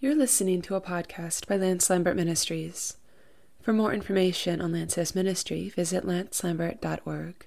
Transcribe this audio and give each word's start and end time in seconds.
You're 0.00 0.16
listening 0.16 0.60
to 0.62 0.74
a 0.74 0.80
podcast 0.80 1.46
by 1.46 1.56
Lance 1.56 1.88
Lambert 1.88 2.16
Ministries. 2.16 2.96
For 3.62 3.72
more 3.72 3.94
information 3.94 4.60
on 4.60 4.72
Lance's 4.72 5.14
ministry, 5.14 5.68
visit 5.68 6.04
lancelambert.org. 6.04 7.46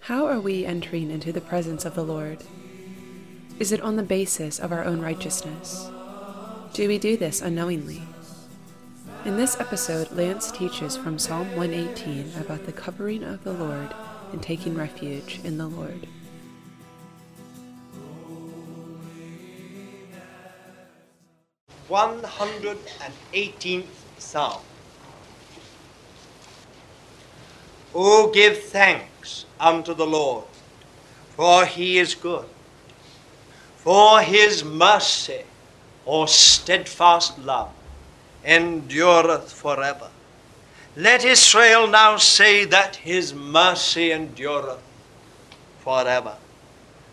How 0.00 0.26
are 0.26 0.38
we 0.38 0.66
entering 0.66 1.10
into 1.10 1.32
the 1.32 1.40
presence 1.40 1.86
of 1.86 1.94
the 1.94 2.04
Lord? 2.04 2.44
Is 3.58 3.72
it 3.72 3.80
on 3.80 3.96
the 3.96 4.02
basis 4.02 4.60
of 4.60 4.70
our 4.70 4.84
own 4.84 5.00
righteousness? 5.00 5.88
Do 6.74 6.86
we 6.86 6.98
do 6.98 7.16
this 7.16 7.40
unknowingly? 7.40 8.02
In 9.24 9.38
this 9.38 9.58
episode, 9.58 10.12
Lance 10.12 10.52
teaches 10.52 10.96
from 10.96 11.18
Psalm 11.18 11.48
118 11.56 12.32
about 12.38 12.66
the 12.66 12.72
covering 12.72 13.24
of 13.24 13.42
the 13.44 13.54
Lord 13.54 13.94
and 14.30 14.42
taking 14.42 14.76
refuge 14.76 15.40
in 15.42 15.56
the 15.56 15.66
Lord. 15.66 16.06
One 21.88 22.22
hundred 22.24 22.78
and 23.02 23.14
eighteenth 23.32 24.04
Psalm. 24.18 24.60
O 27.94 28.30
give 28.32 28.64
thanks 28.64 29.46
unto 29.60 29.94
the 29.94 30.06
Lord, 30.06 30.44
for 31.36 31.64
he 31.64 31.98
is 31.98 32.14
good. 32.14 32.46
For 33.76 34.20
his 34.20 34.64
mercy, 34.64 35.42
or 36.04 36.26
steadfast 36.26 37.38
love, 37.38 37.70
endureth 38.44 39.52
forever. 39.52 40.08
Let 40.96 41.24
Israel 41.24 41.86
now 41.86 42.16
say 42.16 42.64
that 42.64 42.96
his 42.96 43.32
mercy 43.32 44.10
endureth 44.10 44.80
forever. 45.80 46.36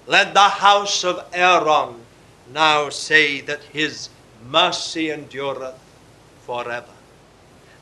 Let 0.07 0.33
the 0.33 0.49
house 0.49 1.03
of 1.03 1.25
Aaron 1.31 2.05
now 2.51 2.89
say 2.89 3.41
that 3.41 3.63
his 3.65 4.09
mercy 4.49 5.11
endureth 5.11 5.79
forever. 6.45 6.93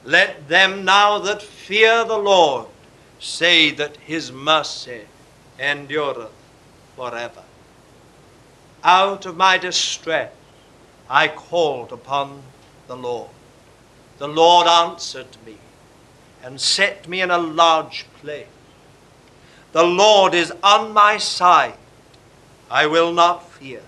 Let 0.03 0.47
them 0.47 0.83
now 0.83 1.19
that 1.19 1.41
fear 1.41 2.03
the 2.03 2.17
Lord 2.17 2.67
say 3.19 3.71
that 3.71 3.97
his 3.97 4.31
mercy 4.31 5.01
endureth 5.59 6.31
forever. 6.95 7.43
Out 8.83 9.25
of 9.25 9.37
my 9.37 9.57
distress 9.57 10.31
I 11.09 11.27
called 11.27 11.91
upon 11.91 12.41
the 12.87 12.95
Lord. 12.95 13.29
The 14.17 14.27
Lord 14.27 14.65
answered 14.67 15.37
me 15.45 15.57
and 16.43 16.59
set 16.59 17.07
me 17.07 17.21
in 17.21 17.29
a 17.29 17.37
large 17.37 18.05
place. 18.21 18.47
The 19.71 19.83
Lord 19.83 20.33
is 20.33 20.51
on 20.63 20.93
my 20.93 21.17
side. 21.17 21.75
I 22.69 22.87
will 22.87 23.13
not 23.13 23.49
fear. 23.51 23.83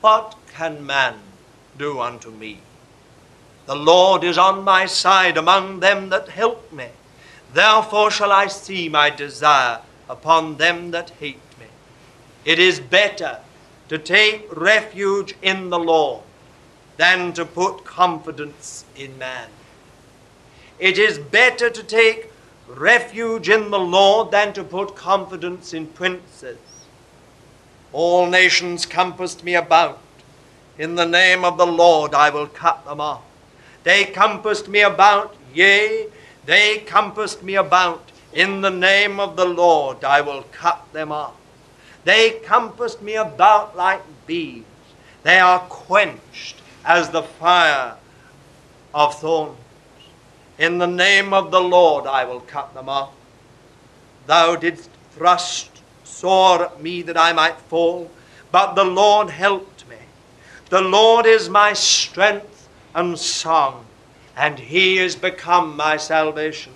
What 0.00 0.36
can 0.52 0.84
man 0.86 1.14
do 1.78 2.00
unto 2.00 2.30
me? 2.30 2.60
The 3.66 3.74
Lord 3.74 4.24
is 4.24 4.36
on 4.36 4.62
my 4.62 4.86
side 4.86 5.36
among 5.36 5.80
them 5.80 6.10
that 6.10 6.28
help 6.28 6.72
me. 6.72 6.88
Therefore 7.52 8.10
shall 8.10 8.32
I 8.32 8.46
see 8.46 8.88
my 8.88 9.10
desire 9.10 9.80
upon 10.08 10.56
them 10.56 10.90
that 10.90 11.10
hate 11.10 11.40
me. 11.58 11.66
It 12.44 12.58
is 12.58 12.80
better 12.80 13.40
to 13.88 13.98
take 13.98 14.46
refuge 14.54 15.34
in 15.40 15.70
the 15.70 15.78
Lord 15.78 16.22
than 16.96 17.32
to 17.34 17.44
put 17.44 17.84
confidence 17.84 18.84
in 18.96 19.16
man. 19.18 19.48
It 20.78 20.98
is 20.98 21.18
better 21.18 21.70
to 21.70 21.82
take 21.82 22.30
refuge 22.68 23.48
in 23.48 23.70
the 23.70 23.78
Lord 23.78 24.30
than 24.30 24.52
to 24.54 24.64
put 24.64 24.96
confidence 24.96 25.72
in 25.72 25.86
princes. 25.86 26.58
All 27.92 28.26
nations 28.26 28.86
compassed 28.86 29.44
me 29.44 29.54
about. 29.54 30.00
In 30.76 30.96
the 30.96 31.06
name 31.06 31.44
of 31.44 31.56
the 31.56 31.66
Lord 31.66 32.14
I 32.14 32.30
will 32.30 32.48
cut 32.48 32.84
them 32.84 33.00
off. 33.00 33.22
They 33.84 34.04
compassed 34.04 34.68
me 34.68 34.80
about, 34.80 35.36
yea, 35.54 36.06
they 36.46 36.78
compassed 36.78 37.42
me 37.42 37.54
about. 37.54 38.10
In 38.32 38.60
the 38.60 38.70
name 38.70 39.20
of 39.20 39.36
the 39.36 39.44
Lord 39.44 40.02
I 40.02 40.20
will 40.20 40.42
cut 40.50 40.84
them 40.92 41.12
off. 41.12 41.34
They 42.04 42.40
compassed 42.44 43.00
me 43.00 43.14
about 43.14 43.76
like 43.76 44.02
bees. 44.26 44.64
They 45.22 45.38
are 45.38 45.60
quenched 45.60 46.56
as 46.84 47.08
the 47.10 47.22
fire 47.22 47.94
of 48.92 49.18
thorns. 49.20 49.56
In 50.58 50.78
the 50.78 50.86
name 50.86 51.32
of 51.32 51.50
the 51.50 51.60
Lord 51.60 52.06
I 52.06 52.24
will 52.24 52.40
cut 52.40 52.74
them 52.74 52.88
off. 52.88 53.12
Thou 54.26 54.56
didst 54.56 54.90
thrust 55.12 55.82
sore 56.04 56.64
at 56.64 56.82
me 56.82 57.02
that 57.02 57.16
I 57.16 57.32
might 57.32 57.58
fall, 57.58 58.10
but 58.50 58.74
the 58.74 58.84
Lord 58.84 59.30
helped. 59.30 59.73
The 60.70 60.80
Lord 60.80 61.26
is 61.26 61.50
my 61.50 61.74
strength 61.74 62.68
and 62.94 63.18
song, 63.18 63.84
and 64.34 64.58
he 64.58 64.98
is 64.98 65.14
become 65.14 65.76
my 65.76 65.98
salvation. 65.98 66.72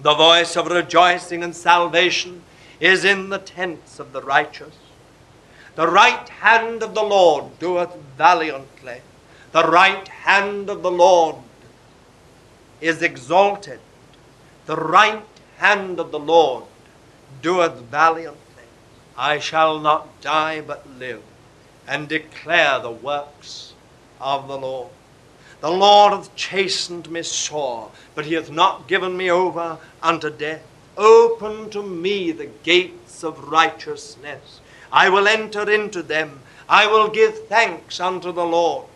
The 0.00 0.14
voice 0.14 0.56
of 0.56 0.68
rejoicing 0.68 1.42
and 1.42 1.54
salvation 1.54 2.42
is 2.80 3.04
in 3.04 3.28
the 3.28 3.38
tents 3.38 3.98
of 3.98 4.12
the 4.12 4.22
righteous. 4.22 4.74
The 5.74 5.86
right 5.86 6.28
hand 6.28 6.82
of 6.82 6.94
the 6.94 7.02
Lord 7.02 7.58
doeth 7.58 7.94
valiantly. 8.16 9.02
The 9.52 9.68
right 9.68 10.08
hand 10.08 10.70
of 10.70 10.82
the 10.82 10.90
Lord 10.90 11.36
is 12.80 13.02
exalted. 13.02 13.80
The 14.66 14.76
right 14.76 15.24
hand 15.58 16.00
of 16.00 16.10
the 16.10 16.18
Lord 16.18 16.64
doeth 17.42 17.80
valiantly. 17.82 18.38
I 19.16 19.38
shall 19.38 19.78
not 19.78 20.20
die 20.22 20.62
but 20.62 20.88
live 20.98 21.22
and 21.88 22.08
declare 22.08 22.78
the 22.78 22.90
works 22.90 23.72
of 24.20 24.46
the 24.46 24.58
Lord. 24.58 24.90
The 25.60 25.70
Lord 25.70 26.12
hath 26.12 26.36
chastened 26.36 27.10
me 27.10 27.22
sore, 27.22 27.90
but 28.14 28.26
he 28.26 28.34
hath 28.34 28.50
not 28.50 28.86
given 28.86 29.16
me 29.16 29.30
over 29.30 29.78
unto 30.02 30.30
death. 30.30 30.62
Open 30.96 31.70
to 31.70 31.82
me 31.82 32.32
the 32.32 32.50
gates 32.62 33.24
of 33.24 33.48
righteousness. 33.48 34.60
I 34.92 35.08
will 35.08 35.26
enter 35.26 35.68
into 35.70 36.02
them. 36.02 36.40
I 36.68 36.86
will 36.86 37.08
give 37.08 37.46
thanks 37.46 38.00
unto 38.00 38.32
the 38.32 38.44
Lord. 38.44 38.86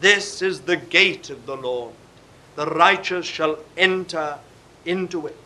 This 0.00 0.42
is 0.42 0.62
the 0.62 0.76
gate 0.76 1.30
of 1.30 1.46
the 1.46 1.56
Lord. 1.56 1.92
The 2.56 2.66
righteous 2.66 3.26
shall 3.26 3.58
enter 3.76 4.38
into 4.84 5.26
it. 5.26 5.36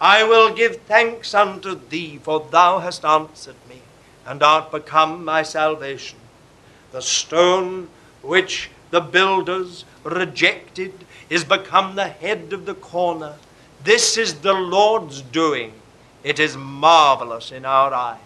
I 0.00 0.24
will 0.24 0.52
give 0.52 0.82
thanks 0.82 1.34
unto 1.34 1.74
thee, 1.88 2.18
for 2.22 2.40
thou 2.40 2.80
hast 2.80 3.04
answered 3.04 3.56
me, 3.68 3.81
and 4.26 4.42
art 4.42 4.70
become 4.70 5.24
my 5.24 5.42
salvation. 5.42 6.18
The 6.92 7.02
stone 7.02 7.88
which 8.22 8.70
the 8.90 9.00
builders 9.00 9.84
rejected 10.04 10.92
is 11.30 11.44
become 11.44 11.94
the 11.94 12.08
head 12.08 12.52
of 12.52 12.66
the 12.66 12.74
corner. 12.74 13.34
This 13.82 14.16
is 14.16 14.34
the 14.34 14.52
Lord's 14.52 15.22
doing. 15.22 15.72
It 16.22 16.38
is 16.38 16.56
marvelous 16.56 17.50
in 17.50 17.64
our 17.64 17.92
eyes. 17.92 18.18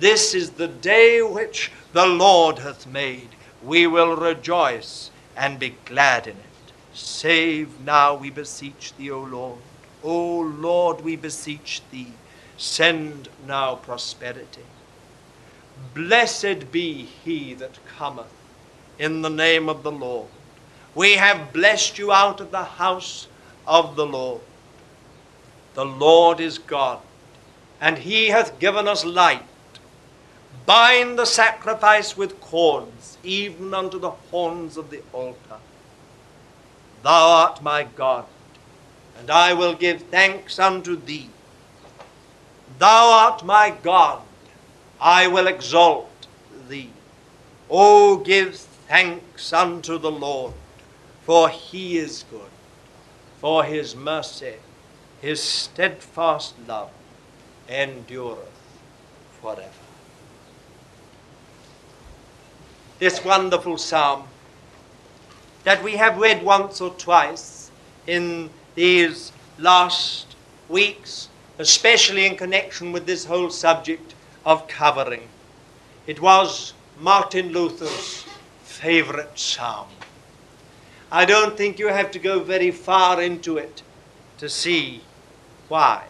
This 0.00 0.34
is 0.34 0.50
the 0.50 0.68
day 0.68 1.22
which 1.22 1.70
the 1.92 2.06
Lord 2.06 2.58
hath 2.58 2.86
made. 2.86 3.28
We 3.62 3.86
will 3.86 4.16
rejoice 4.16 5.10
and 5.36 5.58
be 5.58 5.76
glad 5.84 6.26
in 6.26 6.36
it. 6.36 6.72
Save 6.94 7.80
now, 7.80 8.14
we 8.14 8.30
beseech 8.30 8.94
thee, 8.96 9.10
O 9.10 9.20
Lord. 9.20 9.58
O 10.02 10.40
Lord, 10.40 11.02
we 11.02 11.16
beseech 11.16 11.82
thee. 11.90 12.12
Send 12.56 13.28
now 13.46 13.76
prosperity. 13.76 14.64
Blessed 15.94 16.72
be 16.72 17.08
he 17.24 17.54
that 17.54 17.78
cometh 17.98 18.32
in 18.98 19.22
the 19.22 19.30
name 19.30 19.68
of 19.68 19.82
the 19.82 19.92
Lord. 19.92 20.28
We 20.94 21.14
have 21.14 21.52
blessed 21.52 21.98
you 21.98 22.12
out 22.12 22.40
of 22.40 22.50
the 22.50 22.64
house 22.64 23.26
of 23.66 23.96
the 23.96 24.06
Lord. 24.06 24.40
The 25.74 25.84
Lord 25.84 26.40
is 26.40 26.58
God, 26.58 27.00
and 27.80 27.98
he 27.98 28.28
hath 28.28 28.58
given 28.58 28.86
us 28.86 29.04
light. 29.04 29.42
Bind 30.66 31.18
the 31.18 31.24
sacrifice 31.24 32.16
with 32.16 32.40
cords, 32.40 33.18
even 33.22 33.74
unto 33.74 33.98
the 33.98 34.10
horns 34.10 34.76
of 34.76 34.90
the 34.90 35.02
altar. 35.12 35.58
Thou 37.02 37.28
art 37.28 37.62
my 37.62 37.82
God, 37.82 38.26
and 39.18 39.30
I 39.30 39.54
will 39.54 39.74
give 39.74 40.02
thanks 40.02 40.58
unto 40.58 40.94
thee. 40.94 41.30
Thou 42.78 43.10
art 43.10 43.44
my 43.44 43.70
God, 43.70 44.22
I 45.02 45.26
will 45.26 45.48
exalt 45.48 46.28
thee. 46.68 46.90
O 47.68 48.18
give 48.18 48.54
thanks 48.56 49.52
unto 49.52 49.98
the 49.98 50.12
Lord, 50.12 50.54
for 51.24 51.48
he 51.48 51.98
is 51.98 52.24
good, 52.30 52.50
for 53.40 53.64
his 53.64 53.96
mercy, 53.96 54.54
his 55.20 55.42
steadfast 55.42 56.54
love 56.68 56.90
endureth 57.68 58.48
forever. 59.40 59.68
This 63.00 63.24
wonderful 63.24 63.78
psalm 63.78 64.28
that 65.64 65.82
we 65.82 65.96
have 65.96 66.18
read 66.18 66.44
once 66.44 66.80
or 66.80 66.90
twice 66.90 67.72
in 68.06 68.50
these 68.76 69.32
last 69.58 70.36
weeks, 70.68 71.28
especially 71.58 72.24
in 72.24 72.36
connection 72.36 72.92
with 72.92 73.06
this 73.06 73.24
whole 73.24 73.50
subject 73.50 74.14
of 74.44 74.66
covering. 74.68 75.28
It 76.06 76.20
was 76.20 76.74
Martin 76.98 77.52
Luther's 77.52 78.24
favorite 78.64 79.38
psalm. 79.38 79.88
I 81.10 81.24
don't 81.24 81.56
think 81.56 81.78
you 81.78 81.88
have 81.88 82.10
to 82.12 82.18
go 82.18 82.40
very 82.40 82.70
far 82.70 83.20
into 83.20 83.58
it 83.58 83.82
to 84.38 84.48
see 84.48 85.02
why. 85.68 86.04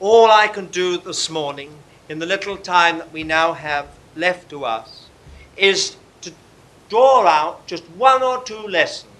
All 0.00 0.30
I 0.30 0.48
can 0.48 0.66
do 0.66 0.98
this 0.98 1.30
morning, 1.30 1.78
in 2.08 2.18
the 2.18 2.26
little 2.26 2.56
time 2.56 2.98
that 2.98 3.12
we 3.12 3.22
now 3.22 3.52
have 3.52 3.88
left 4.14 4.48
to 4.50 4.64
us, 4.64 5.06
is 5.56 5.96
to 6.20 6.32
draw 6.88 7.26
out 7.26 7.66
just 7.66 7.84
one 7.90 8.22
or 8.22 8.42
two 8.42 8.66
lessons. 8.66 9.12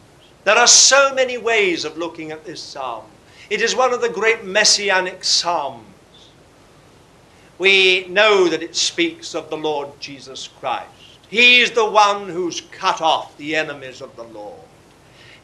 There 0.44 0.56
are 0.56 0.66
so 0.66 1.14
many 1.14 1.36
ways 1.36 1.84
of 1.84 1.98
looking 1.98 2.30
at 2.30 2.44
this 2.44 2.62
psalm. 2.62 3.04
It 3.50 3.60
is 3.60 3.74
one 3.74 3.92
of 3.92 4.00
the 4.00 4.08
great 4.08 4.44
messianic 4.44 5.24
psalms. 5.24 5.84
We 7.58 8.06
know 8.08 8.48
that 8.48 8.62
it 8.62 8.76
speaks 8.76 9.34
of 9.34 9.50
the 9.50 9.56
Lord 9.56 9.88
Jesus 10.00 10.48
Christ. 10.60 10.88
He 11.28 11.60
is 11.60 11.72
the 11.72 11.88
one 11.88 12.28
who's 12.28 12.62
cut 12.72 13.02
off 13.02 13.36
the 13.36 13.56
enemies 13.56 14.00
of 14.00 14.14
the 14.16 14.24
Lord. 14.24 14.60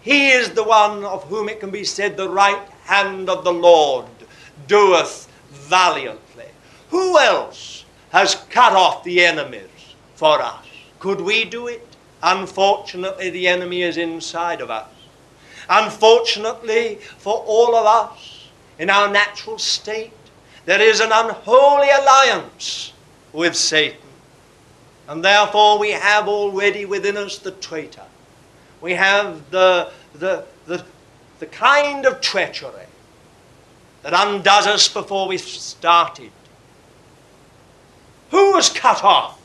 He 0.00 0.28
is 0.30 0.50
the 0.50 0.64
one 0.64 1.04
of 1.04 1.24
whom 1.24 1.48
it 1.48 1.60
can 1.60 1.70
be 1.70 1.84
said, 1.84 2.16
The 2.16 2.28
right 2.28 2.68
hand 2.84 3.28
of 3.28 3.42
the 3.42 3.52
Lord 3.52 4.06
doeth 4.66 5.28
valiantly. 5.50 6.46
Who 6.90 7.18
else 7.18 7.84
has 8.10 8.36
cut 8.50 8.74
off 8.74 9.02
the 9.02 9.24
enemies 9.24 9.94
for 10.14 10.40
us? 10.40 10.64
Could 11.00 11.20
we 11.20 11.44
do 11.44 11.66
it? 11.66 11.86
Unfortunately, 12.22 13.30
the 13.30 13.48
enemy 13.48 13.82
is 13.82 13.96
inside 13.96 14.60
of 14.60 14.70
us. 14.70 14.88
Unfortunately, 15.68 16.96
for 17.18 17.42
all 17.46 17.74
of 17.74 17.86
us, 17.86 18.48
in 18.78 18.90
our 18.90 19.10
natural 19.10 19.58
state, 19.58 20.12
there 20.64 20.80
is 20.80 21.00
an 21.00 21.10
unholy 21.12 21.88
alliance 21.90 22.92
with 23.32 23.54
Satan. 23.54 23.98
And 25.08 25.22
therefore, 25.22 25.78
we 25.78 25.90
have 25.90 26.28
already 26.28 26.86
within 26.86 27.16
us 27.16 27.38
the 27.38 27.50
traitor. 27.50 28.06
We 28.80 28.92
have 28.92 29.50
the, 29.50 29.90
the, 30.14 30.44
the, 30.66 30.84
the 31.38 31.46
kind 31.46 32.06
of 32.06 32.20
treachery 32.20 32.86
that 34.02 34.14
undoes 34.14 34.66
us 34.66 34.88
before 34.88 35.28
we've 35.28 35.40
started. 35.40 36.30
Who 38.30 38.52
was 38.52 38.70
cut 38.70 39.04
off? 39.04 39.40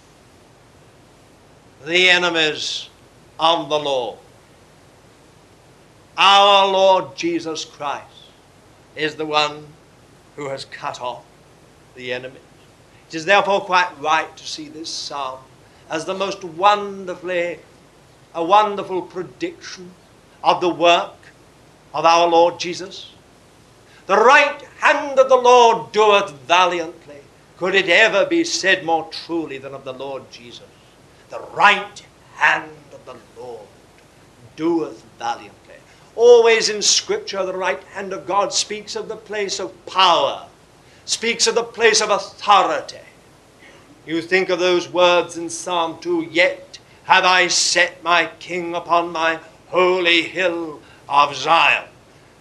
The 1.86 2.10
enemies 2.10 2.90
of 3.40 3.70
the 3.70 3.80
Lord. 3.80 4.18
Our 6.18 6.68
Lord 6.68 7.16
Jesus 7.16 7.64
Christ 7.64 8.06
is 8.96 9.16
the 9.16 9.26
one 9.26 9.66
who 10.40 10.48
has 10.48 10.64
cut 10.64 11.02
off 11.02 11.26
the 11.96 12.14
enemy. 12.14 12.40
It 13.10 13.16
is 13.16 13.26
therefore 13.26 13.60
quite 13.60 13.92
right 14.00 14.36
to 14.38 14.48
see 14.48 14.70
this 14.70 14.90
psalm 14.90 15.40
as 15.90 16.06
the 16.06 16.14
most 16.14 16.46
wonderfully, 16.46 17.60
a 18.34 18.42
wonderful 18.42 19.02
prediction 19.02 19.92
of 20.42 20.62
the 20.62 20.70
work 20.70 21.18
of 21.94 22.06
our 22.06 22.26
Lord 22.26 22.58
Jesus. 22.58 23.12
The 24.06 24.16
right 24.16 24.62
hand 24.80 25.20
of 25.20 25.28
the 25.28 25.36
Lord 25.36 25.92
doeth 25.92 26.32
valiantly. 26.48 27.20
Could 27.58 27.76
it 27.76 27.90
ever 27.90 28.26
be 28.26 28.46
said 28.46 28.86
more 28.86 29.10
truly 29.12 29.58
than 29.58 29.74
of 29.74 29.84
the 29.84 29.94
Lord 29.94 30.32
Jesus? 30.32 30.64
The 31.30 31.42
right 31.54 32.02
hand 32.36 32.72
of 32.94 33.06
the 33.06 33.18
Lord 33.38 33.68
doeth 34.56 35.04
valiantly. 35.18 35.59
Always 36.20 36.68
in 36.68 36.82
Scripture, 36.82 37.46
the 37.46 37.56
right 37.56 37.82
hand 37.94 38.12
of 38.12 38.28
God 38.28 38.52
speaks 38.52 38.98
of 38.98 39.08
the 39.08 39.16
place 39.16 39.58
of 39.58 39.86
power, 39.86 40.48
speaks 41.06 41.48
of 41.48 41.56
the 41.56 41.64
place 41.64 42.02
of 42.02 42.10
authority. 42.10 43.00
You 44.06 44.22
think 44.22 44.50
of 44.50 44.60
those 44.60 44.92
words 44.92 45.38
in 45.38 45.50
Psalm 45.50 45.98
2 46.02 46.24
Yet 46.24 46.80
have 47.06 47.24
I 47.24 47.48
set 47.48 48.04
my 48.04 48.30
king 48.40 48.76
upon 48.76 49.14
my 49.14 49.40
holy 49.68 50.24
hill 50.24 50.82
of 51.08 51.38
Zion. 51.38 51.88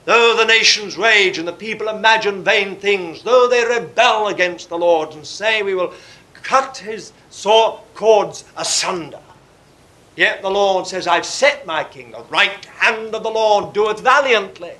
Though 0.06 0.36
the 0.36 0.44
nations 0.44 0.98
rage 0.98 1.38
and 1.38 1.46
the 1.46 1.52
people 1.52 1.88
imagine 1.88 2.42
vain 2.42 2.74
things, 2.74 3.22
though 3.22 3.46
they 3.46 3.64
rebel 3.64 4.26
against 4.26 4.70
the 4.70 4.78
Lord 4.78 5.14
and 5.14 5.24
say, 5.24 5.62
We 5.62 5.76
will 5.76 5.94
cut 6.32 6.78
his 6.78 7.12
sore 7.30 7.80
cords 7.94 8.42
asunder. 8.56 9.20
Yet 10.18 10.42
the 10.42 10.50
Lord 10.50 10.88
says, 10.88 11.06
I've 11.06 11.24
set 11.24 11.64
my 11.64 11.84
king. 11.84 12.10
The 12.10 12.24
right 12.24 12.64
hand 12.64 13.14
of 13.14 13.22
the 13.22 13.30
Lord 13.30 13.72
doeth 13.72 14.00
valiantly, 14.00 14.72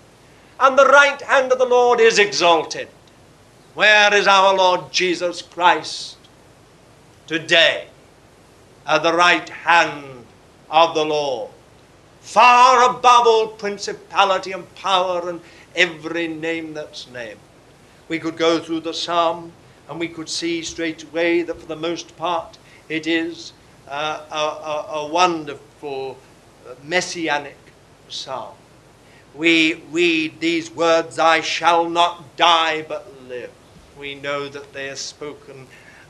and 0.58 0.76
the 0.76 0.88
right 0.88 1.22
hand 1.22 1.52
of 1.52 1.60
the 1.60 1.64
Lord 1.64 2.00
is 2.00 2.18
exalted. 2.18 2.88
Where 3.74 4.12
is 4.12 4.26
our 4.26 4.56
Lord 4.56 4.90
Jesus 4.90 5.40
Christ 5.40 6.16
today? 7.28 7.86
At 8.84 9.04
the 9.04 9.14
right 9.14 9.48
hand 9.48 10.26
of 10.70 10.96
the 10.96 11.04
Lord 11.04 11.52
far 12.20 12.90
above 12.90 13.26
all 13.28 13.46
principality 13.46 14.50
and 14.50 14.74
power 14.74 15.30
and 15.30 15.40
every 15.76 16.26
name 16.26 16.74
that's 16.74 17.08
named. 17.08 17.38
We 18.08 18.18
could 18.18 18.36
go 18.36 18.58
through 18.58 18.80
the 18.80 18.92
psalm 18.92 19.52
and 19.88 20.00
we 20.00 20.08
could 20.08 20.28
see 20.28 20.62
straight 20.62 21.04
away 21.04 21.42
that 21.42 21.60
for 21.60 21.66
the 21.66 21.76
most 21.76 22.16
part 22.16 22.58
it 22.88 23.06
is 23.06 23.52
uh, 23.88 24.24
a, 24.30 24.36
a, 24.36 25.00
a, 25.00 25.08
wonderful 25.08 26.18
uh, 26.66 26.74
messianic 26.84 27.56
psalm. 28.08 28.54
We 29.34 29.74
read 29.90 30.40
these 30.40 30.70
words, 30.70 31.18
I 31.18 31.40
shall 31.40 31.88
not 31.88 32.36
die 32.36 32.82
but 32.82 33.12
live. 33.28 33.50
We 33.98 34.14
know 34.14 34.48
that 34.48 34.72
they 34.72 34.88
are 34.88 34.96
spoken 34.96 35.66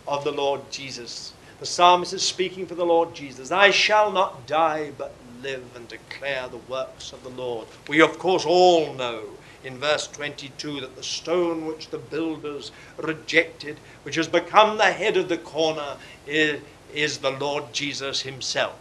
of 0.06 0.25
the 0.25 0.32
Lord 0.32 0.70
Jesus. 0.70 1.32
The 1.60 1.66
psalmist 1.66 2.12
is 2.12 2.22
speaking 2.22 2.66
for 2.66 2.75
the 2.75 2.86
Lord 2.86 3.14
Jesus. 3.14 3.50
I 3.50 3.70
shall 3.70 4.12
not 4.12 4.46
die 4.46 4.92
but 4.96 5.12
live 5.42 5.64
and 5.75 5.88
declare 5.88 6.48
the 6.48 6.56
works 6.56 7.12
of 7.12 7.22
the 7.22 7.30
Lord. 7.30 7.66
We, 7.88 8.00
of 8.00 8.19
course, 8.19 8.44
all 8.46 8.94
know 8.94 9.25
in 9.64 9.78
verse 9.78 10.06
22 10.06 10.80
that 10.80 10.96
the 10.96 11.02
stone 11.02 11.66
which 11.66 11.90
the 11.90 11.98
builders 11.98 12.70
rejected, 12.96 13.78
which 14.02 14.14
has 14.14 14.28
become 14.28 14.78
the 14.78 14.92
head 14.92 15.16
of 15.16 15.28
the 15.28 15.38
corner, 15.38 15.96
is, 16.26 16.60
is 16.94 17.19
the 17.19 17.31
Lord 17.31 17.73
Jesus 17.73 18.23
himself. 18.23 18.79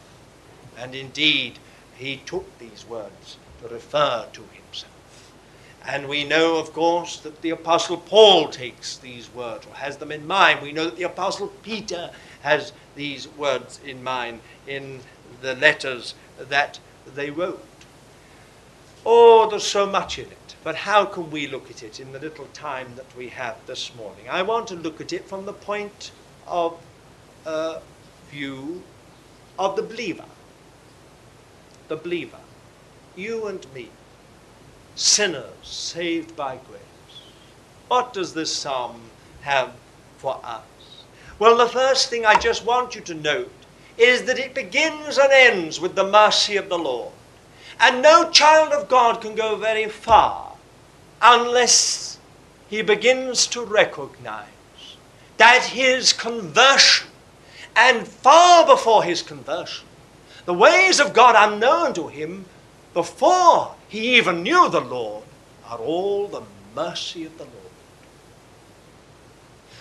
And 0.78 0.96
indeed, 0.96 1.60
he 1.96 2.18
took 2.18 2.58
these 2.60 2.86
words 2.88 3.38
to 3.62 3.68
refer 3.68 4.28
to 4.34 4.42
himself. 4.42 4.92
And 5.86 6.08
we 6.10 6.26
know, 6.26 6.58
of 6.58 6.74
course, 6.74 7.18
that 7.22 7.42
the 7.42 7.52
Apostle 7.52 7.98
Paul 7.98 8.50
takes 8.50 8.98
these 8.98 9.34
words 9.34 9.66
or 9.66 9.76
has 9.76 9.98
them 9.98 10.12
in 10.12 10.28
mind. 10.28 10.62
We 10.62 10.74
know 10.74 10.86
that 10.86 10.98
the 10.98 11.04
Apostle 11.04 11.48
Peter 11.64 12.12
has 12.42 12.74
these 12.96 13.28
words 13.30 13.80
in 13.86 14.04
mind 14.04 14.42
in 14.68 15.00
the 15.42 15.56
letters 15.56 16.14
that 16.38 16.80
they 17.16 17.30
wrote. 17.30 17.64
Oh, 19.06 19.50
there's 19.50 19.66
so 19.66 19.86
much 19.86 20.20
in 20.20 20.26
it. 20.26 20.56
But 20.64 20.76
how 20.76 21.06
can 21.06 21.32
we 21.32 21.48
look 21.48 21.72
at 21.72 21.82
it 21.82 22.02
in 22.02 22.12
the 22.12 22.20
little 22.20 22.48
time 22.48 22.96
that 22.98 23.16
we 23.16 23.30
have 23.30 23.56
this 23.66 23.96
morning? 23.96 24.28
I 24.30 24.42
want 24.42 24.68
to 24.68 24.76
look 24.76 25.00
at 25.00 25.14
it 25.14 25.26
from 25.30 25.46
the 25.46 25.54
point 25.54 26.12
of 26.46 26.78
uh, 27.46 27.80
view 28.30 28.84
of 29.58 29.76
the 29.76 29.82
believer. 29.82 30.26
The 31.88 31.96
believer. 31.96 32.40
You 33.16 33.48
and 33.48 33.66
me. 33.74 33.90
Sinners 34.96 35.54
saved 35.64 36.36
by 36.36 36.58
grace. 36.68 37.22
What 37.88 38.14
does 38.14 38.34
this 38.34 38.54
psalm 38.54 39.02
have 39.42 39.74
for 40.18 40.40
us? 40.44 40.64
Well, 41.40 41.58
the 41.58 41.68
first 41.68 42.10
thing 42.10 42.26
I 42.26 42.40
just 42.40 42.66
want 42.66 42.96
you 42.96 43.02
to 43.02 43.14
note 43.14 43.52
is 43.98 44.24
that 44.24 44.40
it 44.40 44.54
begins 44.54 45.18
and 45.18 45.32
ends 45.32 45.80
with 45.80 45.96
the 45.96 46.08
mercy 46.08 46.58
of 46.58 46.70
the 46.70 46.78
Lord. 46.78 47.14
And 47.80 48.02
no 48.02 48.30
child 48.32 48.74
of 48.74 48.90
God 48.90 49.22
can 49.22 49.36
go 49.36 49.56
very 49.56 49.88
far 49.88 50.54
unless 51.22 52.18
he 52.70 52.82
begins 52.82 53.48
to 53.48 53.64
recognize 53.64 54.48
that 55.38 55.64
his 55.64 56.14
conversion, 56.14 57.08
and 57.78 58.08
far 58.08 58.66
before 58.66 59.04
his 59.04 59.22
conversion, 59.22 59.86
the 60.46 60.54
ways 60.54 61.00
of 61.00 61.14
God 61.14 61.36
unknown 61.38 61.94
to 61.94 62.08
him 62.08 62.46
before 62.94 63.76
he 63.88 64.18
even 64.18 64.42
knew 64.42 64.68
the 64.70 64.82
Lord, 64.82 65.24
are 65.66 65.78
all 65.78 66.28
the 66.28 66.42
mercy 66.76 67.26
of 67.26 67.38
the 67.38 67.44
Lord. 67.44 67.56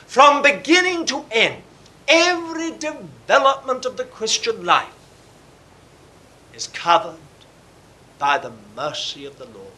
From 0.06 0.42
beginning 0.42 1.06
to 1.06 1.24
end, 1.30 1.62
every 2.06 2.72
development 2.72 3.86
of 3.86 3.96
the 3.96 4.04
Christian 4.04 4.64
life 4.64 4.92
is 6.54 6.66
covered 6.68 7.16
by 8.18 8.38
the 8.38 8.52
mercy 8.74 9.24
of 9.24 9.38
the 9.38 9.46
Lord. 9.46 9.72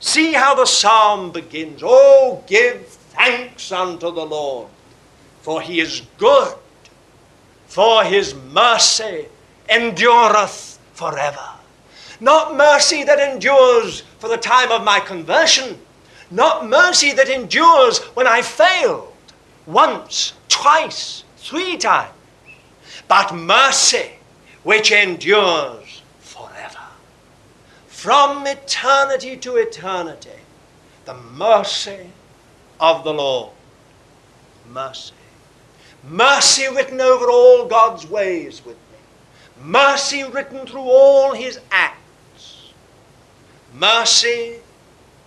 See 0.00 0.32
how 0.32 0.54
the 0.54 0.66
psalm 0.66 1.32
begins 1.32 1.80
Oh, 1.84 2.44
give 2.46 2.86
thanks 2.86 3.72
unto 3.72 4.12
the 4.12 4.26
Lord, 4.26 4.68
for 5.42 5.60
he 5.60 5.80
is 5.80 6.02
good, 6.18 6.54
for 7.68 8.02
his 8.02 8.34
mercy 8.34 9.26
endureth 9.68 10.78
forever. 10.94 11.48
Not 12.18 12.56
mercy 12.56 13.04
that 13.04 13.20
endures 13.20 14.00
for 14.18 14.28
the 14.28 14.36
time 14.36 14.72
of 14.72 14.82
my 14.82 14.98
conversion, 14.98 15.78
not 16.30 16.66
mercy 16.68 17.12
that 17.12 17.28
endures 17.28 17.98
when 18.14 18.26
I 18.26 18.42
failed 18.42 19.12
once, 19.66 20.32
twice, 20.48 21.22
three 21.36 21.76
times. 21.76 22.12
But 23.06 23.34
mercy, 23.34 24.12
which 24.64 24.90
endures 24.90 26.02
forever. 26.20 26.80
From 27.86 28.46
eternity 28.46 29.36
to 29.36 29.56
eternity, 29.56 30.30
the 31.04 31.14
mercy 31.14 32.10
of 32.80 33.04
the 33.04 33.14
Lord. 33.14 33.52
Mercy. 34.70 35.14
Mercy 36.04 36.68
written 36.68 37.00
over 37.00 37.30
all 37.30 37.66
God's 37.66 38.06
ways 38.06 38.64
with 38.64 38.76
me. 38.76 38.98
Mercy 39.60 40.24
written 40.24 40.66
through 40.66 40.80
all 40.80 41.34
his 41.34 41.60
acts. 41.70 42.72
Mercy 43.74 44.58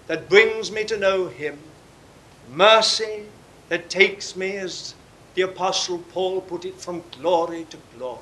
that 0.07 0.29
brings 0.29 0.71
me 0.71 0.83
to 0.85 0.97
know 0.97 1.27
him. 1.27 1.59
Mercy 2.49 3.25
that 3.69 3.89
takes 3.89 4.35
me, 4.35 4.57
as 4.57 4.95
the 5.35 5.41
Apostle 5.43 5.99
Paul 5.99 6.41
put 6.41 6.65
it, 6.65 6.75
from 6.75 7.03
glory 7.19 7.65
to 7.69 7.77
glory. 7.97 8.19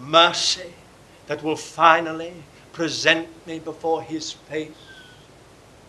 Mercy 0.00 0.74
that 1.26 1.42
will 1.42 1.56
finally 1.56 2.32
present 2.72 3.28
me 3.46 3.58
before 3.58 4.02
his 4.02 4.32
face 4.32 4.70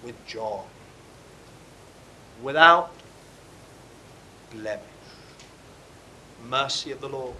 with 0.03 0.15
joy, 0.27 0.61
without 2.41 2.91
blemish. 4.51 4.88
Mercy 6.47 6.91
of 6.91 7.01
the 7.01 7.09
Lord. 7.09 7.35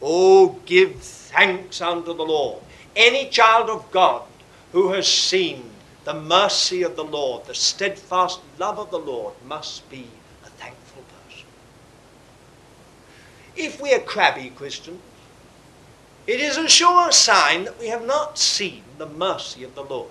Oh, 0.00 0.60
give 0.64 0.96
thanks 0.96 1.80
unto 1.80 2.14
the 2.14 2.24
Lord. 2.24 2.62
Any 2.94 3.28
child 3.28 3.68
of 3.70 3.90
God 3.90 4.22
who 4.72 4.92
has 4.92 5.08
seen 5.08 5.70
the 6.04 6.14
mercy 6.14 6.82
of 6.82 6.96
the 6.96 7.04
Lord, 7.04 7.46
the 7.46 7.54
steadfast 7.54 8.40
love 8.58 8.78
of 8.78 8.90
the 8.90 8.98
Lord, 8.98 9.34
must 9.46 9.88
be 9.90 10.06
a 10.44 10.48
thankful 10.48 11.02
person. 11.26 11.46
If 13.56 13.80
we 13.80 13.92
are 13.92 14.00
crabby 14.00 14.50
Christians, 14.50 15.00
it 16.26 16.40
is 16.40 16.56
a 16.56 16.68
sure 16.68 17.10
sign 17.10 17.64
that 17.64 17.78
we 17.78 17.88
have 17.88 18.06
not 18.06 18.38
seen 18.38 18.82
the 18.98 19.06
mercy 19.06 19.64
of 19.64 19.74
the 19.74 19.82
Lord. 19.82 20.10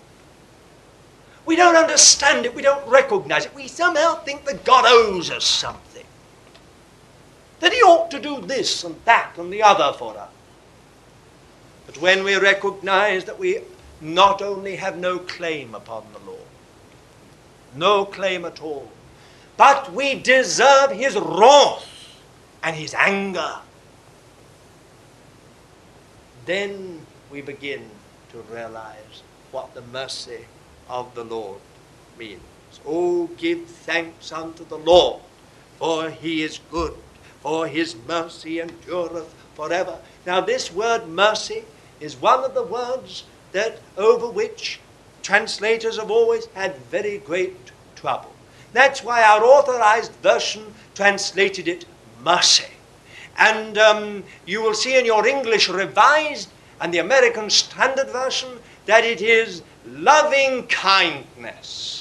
We 1.46 1.56
don't 1.56 1.76
understand 1.76 2.46
it, 2.46 2.54
we 2.54 2.62
don't 2.62 2.86
recognize 2.88 3.46
it. 3.46 3.56
We 3.56 3.68
somehow 3.68 4.16
think 4.16 4.44
that 4.46 4.66
God 4.66 4.86
owes 4.86 5.32
us 5.32 5.46
something. 5.46 5.87
That 7.60 7.74
He 7.74 7.80
ought 7.80 8.12
to 8.12 8.20
do 8.20 8.42
this 8.42 8.84
and 8.84 8.96
that 9.06 9.38
and 9.38 9.52
the 9.52 9.64
other 9.64 9.98
for 9.98 10.18
us. 10.18 10.30
But 11.86 11.98
when 12.00 12.24
we 12.24 12.36
recognize 12.36 13.26
that 13.26 13.40
we 13.40 13.62
not 14.02 14.42
only 14.42 14.76
have 14.76 14.98
no 14.98 15.20
claim 15.20 15.74
upon 15.74 16.06
the 16.14 16.20
Lord, 16.20 16.42
no 17.76 18.06
claim 18.06 18.46
at 18.46 18.62
all, 18.62 18.92
but 19.56 19.92
we 19.94 20.16
deserve 20.16 20.92
His 20.92 21.16
wrath 21.16 21.88
and 22.62 22.76
His 22.76 22.94
anger, 22.94 23.56
then 26.46 27.06
we 27.32 27.42
begin 27.42 27.90
to 28.32 28.40
realize 28.54 29.24
what 29.52 29.74
the 29.74 29.82
mercy 29.82 30.46
of 30.90 31.14
the 31.16 31.24
Lord 31.24 31.60
means. 32.18 32.42
Oh, 32.86 33.28
give 33.38 33.66
thanks 33.66 34.32
unto 34.32 34.66
the 34.66 34.78
Lord, 34.78 35.22
for 35.78 36.10
he 36.10 36.44
is 36.44 36.60
good, 36.72 36.96
for 37.42 37.68
his 37.68 37.96
mercy 38.08 38.60
endureth 38.60 39.34
forever. 39.56 40.00
Now, 40.26 40.42
this 40.42 40.72
word 40.72 41.08
mercy 41.08 41.64
is 42.00 42.16
one 42.16 42.44
of 42.44 42.54
the 42.54 42.64
words 42.64 43.24
that 43.52 43.80
over 43.98 44.28
which 44.28 44.80
translators 45.24 45.98
have 45.98 46.12
always 46.12 46.46
had 46.54 46.76
very 46.92 47.18
great 47.18 47.56
trouble. 47.96 48.32
That's 48.74 49.04
why 49.04 49.24
our 49.24 49.44
authorized 49.44 50.12
version 50.22 50.74
translated 50.94 51.68
it 51.68 51.86
mercy. 52.24 52.72
And 53.38 53.78
um, 53.78 54.24
you 54.46 54.62
will 54.62 54.74
see 54.74 54.98
in 54.98 55.06
your 55.06 55.28
English 55.28 55.70
Revised 55.70 56.50
and 56.80 56.94
the 56.94 57.00
American 57.00 57.50
Standard 57.50 58.10
Version 58.10 58.60
that 58.86 59.04
it 59.04 59.22
is 59.22 59.64
loving 59.86 60.68
kindness. 60.68 61.97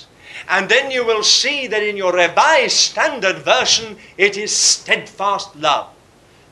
And 0.49 0.69
then 0.69 0.91
you 0.91 1.05
will 1.05 1.23
see 1.23 1.67
that 1.67 1.83
in 1.83 1.97
your 1.97 2.13
Revised 2.13 2.77
Standard 2.77 3.39
Version 3.39 3.97
it 4.17 4.37
is 4.37 4.55
steadfast 4.55 5.57
love. 5.57 5.89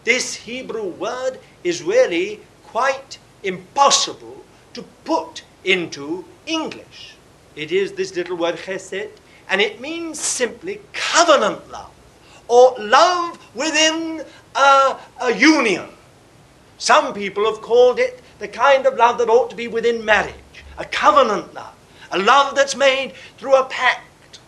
This 0.05 0.35
Hebrew 0.35 0.89
word 0.89 1.39
is 1.63 1.83
really 1.83 2.41
quite 2.65 3.19
impossible 3.43 4.45
to 4.73 4.83
put 5.05 5.45
into 5.65 6.25
English. 6.47 7.15
It 7.57 7.71
is 7.71 7.93
this 7.93 8.15
little 8.17 8.37
word 8.37 8.57
chesed, 8.57 9.11
and 9.49 9.61
it 9.61 9.81
means 9.81 10.19
simply 10.19 10.81
covenant 10.93 11.71
love, 11.71 11.93
or 12.49 12.75
love 12.79 13.39
within 13.55 14.25
a, 14.57 14.97
a 15.21 15.33
union. 15.37 15.89
Some 16.79 17.15
people 17.15 17.45
have 17.45 17.63
called 17.63 17.99
it 17.99 18.21
the 18.41 18.49
kind 18.49 18.87
of 18.87 18.97
love 18.97 19.19
that 19.19 19.29
ought 19.29 19.51
to 19.51 19.57
be 19.57 19.69
within 19.69 20.05
marriage 20.05 20.35
a 20.77 20.85
covenant 20.85 21.55
love, 21.55 21.74
a 22.15 22.19
love 22.19 22.55
that's 22.55 22.77
made 22.77 23.13
through 23.39 23.57
a 23.57 23.65
pact. 23.65 24.39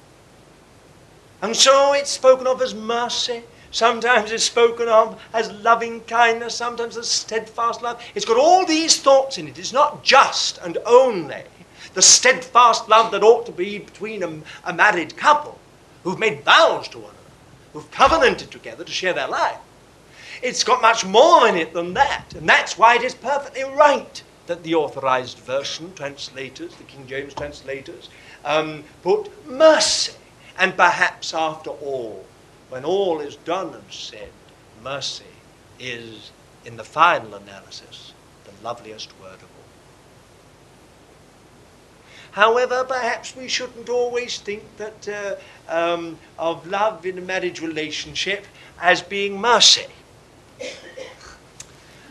And 1.42 1.54
so 1.54 1.92
it's 1.92 2.11
spoken 2.11 2.46
of 2.46 2.62
as 2.62 2.75
mercy. 2.75 3.42
Sometimes 3.73 4.30
it's 4.30 4.44
spoken 4.44 4.88
of 4.88 5.20
as 5.35 5.50
loving 5.50 6.00
kindness, 6.02 6.54
sometimes 6.54 6.96
as 6.96 7.08
steadfast 7.08 7.82
love. 7.82 8.00
It's 8.14 8.25
got 8.25 8.38
all 8.38 8.64
these 8.64 9.00
thoughts 9.00 9.37
in 9.37 9.49
it. 9.49 9.58
It's 9.58 9.73
not 9.73 10.04
just 10.04 10.58
and 10.58 10.78
only 10.87 11.42
the 11.94 12.02
steadfast 12.02 12.88
love 12.88 13.11
that 13.11 13.25
ought 13.25 13.46
to 13.46 13.52
be 13.52 13.80
between 13.80 14.23
a, 14.23 14.40
a 14.64 14.73
married 14.73 15.16
couple 15.16 15.58
who've 16.04 16.18
made 16.18 16.44
vows 16.44 16.87
to 16.88 16.99
one 16.99 17.11
another, 17.11 17.30
who've 17.73 17.90
covenanted 17.90 18.50
together 18.50 18.85
to 18.85 18.92
share 18.92 19.12
their 19.12 19.28
life. 19.28 19.58
It's 20.40 20.62
got 20.62 20.80
much 20.80 21.04
more 21.04 21.49
in 21.49 21.56
it 21.56 21.73
than 21.73 21.94
that, 21.94 22.35
and 22.35 22.49
that's 22.49 22.78
why 22.78 22.94
it 22.94 23.02
is 23.02 23.14
perfectly 23.14 23.64
right 23.64 24.23
that 24.47 24.62
the 24.62 24.75
authorized 24.75 25.38
version 25.38 25.93
translators, 25.95 26.75
the 26.76 26.85
King 26.85 27.07
James 27.07 27.35
translators, 27.35 28.09
um, 28.45 28.85
put 29.03 29.31
mercy. 29.47 30.12
And 30.59 30.76
perhaps 30.76 31.35
after 31.35 31.71
all, 31.71 32.25
when 32.69 32.85
all 32.85 33.21
is 33.21 33.37
done 33.37 33.75
and 33.75 33.85
said, 33.91 34.31
mercy 34.83 35.25
is, 35.79 36.31
in 36.65 36.76
the 36.76 36.85
final 36.85 37.35
analysis, 37.35 38.12
the 38.45 38.65
loveliest 38.65 39.11
word 39.21 39.35
of 39.35 39.43
all. 39.43 39.49
However, 42.33 42.85
perhaps 42.85 43.35
we 43.35 43.49
shouldn't 43.49 43.88
always 43.88 44.38
think 44.38 44.62
that 44.76 45.09
uh, 45.09 45.37
um, 45.75 46.19
of 46.38 46.67
love 46.67 47.07
in 47.07 47.19
a 47.19 47.23
marriage 47.23 47.61
relationship 47.61 48.47
as 48.81 49.00
being 49.03 49.41
mercy. 49.41 49.87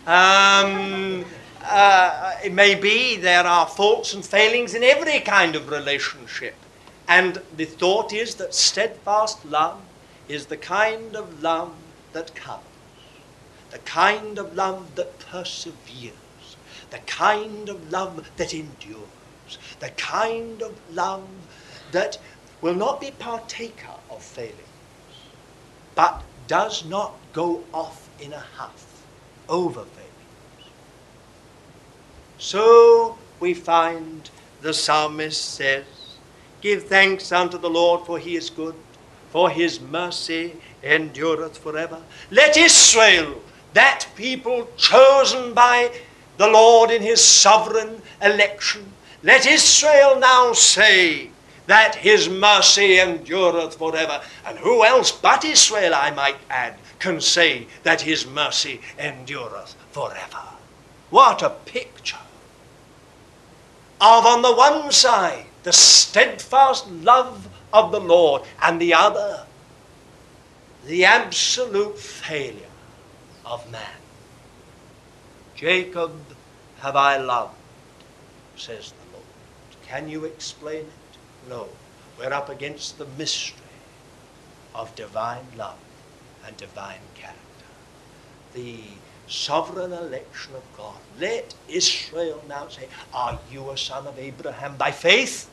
Um, 0.07 1.25
uh, 1.67 2.37
it 2.43 2.53
may 2.53 2.75
be 2.75 3.17
there 3.17 3.45
are 3.45 3.67
faults 3.67 4.13
and 4.13 4.25
failings 4.25 4.73
in 4.73 4.83
every 4.83 5.19
kind 5.19 5.55
of 5.55 5.69
relationship. 5.69 6.55
And 7.07 7.41
the 7.55 7.65
thought 7.65 8.13
is 8.13 8.35
that 8.35 8.53
steadfast 8.53 9.45
love 9.45 9.79
is 10.27 10.47
the 10.47 10.57
kind 10.57 11.15
of 11.15 11.41
love 11.41 11.73
that 12.13 12.33
covers, 12.35 12.63
the 13.71 13.79
kind 13.79 14.39
of 14.39 14.55
love 14.55 14.95
that 14.95 15.19
perseveres, 15.19 16.13
the 16.89 16.99
kind 16.99 17.69
of 17.69 17.91
love 17.91 18.29
that 18.37 18.53
endures, 18.53 19.57
the 19.79 19.89
kind 19.89 20.61
of 20.61 20.73
love 20.93 21.27
that 21.91 22.17
will 22.61 22.73
not 22.73 23.01
be 23.01 23.11
partaker 23.11 23.95
of 24.09 24.23
failings, 24.23 24.59
but 25.93 26.23
does 26.47 26.85
not 26.85 27.13
go 27.33 27.63
off 27.73 28.09
in 28.19 28.33
a 28.33 28.39
huff 28.39 29.05
over 29.47 29.83
failings. 29.83 30.04
So 32.37 33.17
we 33.39 33.53
find 33.53 34.29
the 34.61 34.73
psalmist 34.73 35.55
says, 35.55 35.85
Give 36.61 36.83
thanks 36.83 37.31
unto 37.31 37.57
the 37.57 37.69
Lord, 37.69 38.05
for 38.05 38.17
he 38.17 38.35
is 38.35 38.49
good, 38.49 38.75
for 39.29 39.49
his 39.49 39.79
mercy 39.79 40.55
endureth 40.83 41.57
forever. 41.57 42.01
Let 42.31 42.57
Israel, 42.57 43.41
that 43.73 44.07
people 44.15 44.67
chosen 44.75 45.53
by 45.53 45.91
the 46.37 46.47
Lord 46.47 46.91
in 46.91 47.01
his 47.01 47.23
sovereign 47.23 48.01
election, 48.21 48.91
let 49.23 49.45
Israel 49.45 50.19
now 50.19 50.53
say 50.53 51.29
that 51.67 51.95
his 51.95 52.29
mercy 52.29 52.99
endureth 52.99 53.75
forever. 53.75 54.21
And 54.45 54.57
who 54.59 54.83
else 54.83 55.11
but 55.11 55.45
Israel, 55.45 55.93
I 55.95 56.11
might 56.11 56.37
add, 56.49 56.75
can 56.99 57.21
say 57.21 57.67
that 57.83 58.01
his 58.01 58.27
mercy 58.27 58.81
endureth 58.99 59.75
forever? 59.91 60.43
What 61.09 61.41
a 61.41 61.49
picture 61.49 62.17
of, 64.01 64.25
on 64.25 64.41
the 64.41 64.53
one 64.53 64.91
side, 64.91 65.45
the 65.63 65.73
steadfast 65.73 66.89
love 66.91 67.47
of 67.73 67.91
the 67.91 67.99
Lord, 67.99 68.43
and 68.61 68.79
the 68.79 68.93
other, 68.93 69.45
the 70.85 71.05
absolute 71.05 71.97
failure 71.97 72.61
of 73.45 73.69
man. 73.71 73.81
Jacob 75.55 76.11
have 76.79 76.95
I 76.95 77.17
loved, 77.17 77.55
says 78.55 78.91
the 78.91 79.13
Lord. 79.13 79.25
Can 79.87 80.09
you 80.09 80.25
explain 80.25 80.81
it? 80.81 81.49
No. 81.49 81.67
We're 82.19 82.33
up 82.33 82.49
against 82.49 82.97
the 82.97 83.07
mystery 83.17 83.61
of 84.73 84.93
divine 84.95 85.45
love 85.57 85.77
and 86.45 86.55
divine 86.57 86.99
character. 87.15 87.35
the 88.55 88.79
sovereign 89.27 89.91
election 89.91 90.55
of 90.55 90.63
God. 90.77 90.95
Let 91.19 91.53
Israel 91.67 92.43
now 92.47 92.67
say, 92.67 92.87
Are 93.13 93.39
you 93.51 93.69
a 93.69 93.77
son 93.77 94.07
of 94.07 94.17
Abraham 94.19 94.75
by 94.77 94.91
faith? 94.91 95.49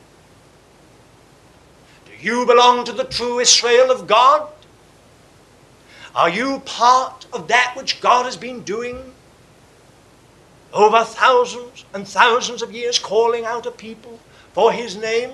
Do 2.05 2.11
you 2.19 2.45
belong 2.45 2.85
to 2.85 2.91
the 2.91 3.05
true 3.05 3.39
Israel 3.39 3.91
of 3.91 4.07
God? 4.07 4.49
Are 6.15 6.29
you 6.29 6.59
part 6.65 7.25
of 7.33 7.47
that 7.47 7.73
which 7.75 7.99
God 7.99 8.25
has 8.25 8.37
been 8.37 8.61
doing 8.61 9.13
over 10.71 11.03
thousands 11.03 11.85
and 11.93 12.07
thousands 12.07 12.61
of 12.61 12.71
years, 12.71 12.99
calling 12.99 13.45
out 13.45 13.65
a 13.65 13.71
people 13.71 14.19
for 14.53 14.71
his 14.71 14.95
name? 14.95 15.31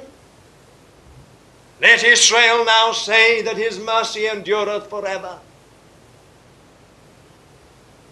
Let 1.81 2.03
Israel 2.03 2.65
now 2.65 2.91
say 2.91 3.41
that 3.41 3.57
his 3.57 3.79
mercy 3.79 4.27
endureth 4.27 4.89
forever. 4.89 5.39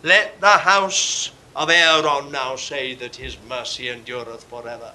Let 0.03 0.39
the 0.39 0.47
house 0.47 1.31
of 1.55 1.69
Aaron 1.69 2.31
now 2.31 2.55
say 2.55 2.93
that 2.95 3.15
his 3.15 3.37
mercy 3.49 3.89
endureth 3.89 4.43
forever. 4.43 4.93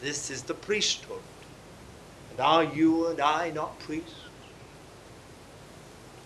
This 0.00 0.30
is 0.30 0.42
the 0.42 0.54
priesthood. 0.54 1.22
And 2.30 2.40
are 2.40 2.64
you 2.64 3.08
and 3.08 3.20
I 3.20 3.50
not 3.50 3.78
priests? 3.80 4.14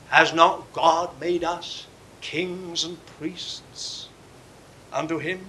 Has 0.08 0.34
not 0.34 0.72
God 0.72 1.18
made 1.20 1.44
us 1.44 1.86
kings 2.20 2.84
and 2.84 2.98
priests 3.06 4.08
unto 4.92 5.18
him? 5.18 5.46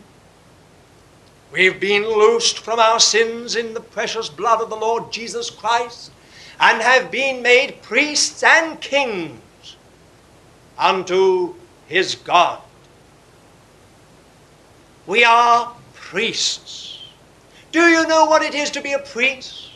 We've 1.52 1.80
been 1.80 2.04
loosed 2.04 2.60
from 2.60 2.80
our 2.80 3.00
sins 3.00 3.58
in 3.58 3.74
the 3.74 3.82
precious 3.82 4.30
blood 4.30 4.62
of 4.62 4.70
the 4.70 4.78
Lord 4.78 5.12
Jesus 5.12 5.50
Christ 5.50 6.12
and 6.60 6.82
have 6.82 7.12
been 7.12 7.42
made 7.42 7.82
priests 7.82 8.42
and 8.44 8.80
kings 8.80 9.76
unto 10.78 11.56
his 11.92 12.16
God. 12.16 12.62
We 15.06 15.26
are 15.26 15.76
priests. 15.94 17.04
Do 17.72 17.82
you 17.82 18.08
know 18.08 18.26
what 18.26 18.42
it 18.42 18.56
is 18.56 18.72
to 18.72 18.82
be 18.82 18.94
a 18.94 19.00
priest? 19.00 19.70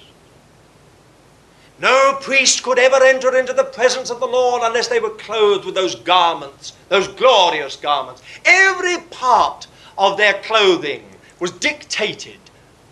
No 1.77 2.17
priest 2.21 2.63
could 2.63 2.79
ever 2.79 3.03
enter 3.03 3.37
into 3.37 3.51
the 3.51 3.65
presence 3.65 4.09
of 4.09 4.21
the 4.21 4.27
Lord 4.27 4.61
unless 4.63 4.87
they 4.87 5.01
were 5.01 5.09
clothed 5.09 5.65
with 5.65 5.75
those 5.75 5.95
garments, 5.95 6.71
those 6.87 7.09
glorious 7.09 7.75
garments. 7.75 8.21
Every 8.45 8.97
part 9.11 9.67
of 9.97 10.15
their 10.15 10.41
clothing 10.41 11.03
was 11.41 11.51
dictated 11.51 12.39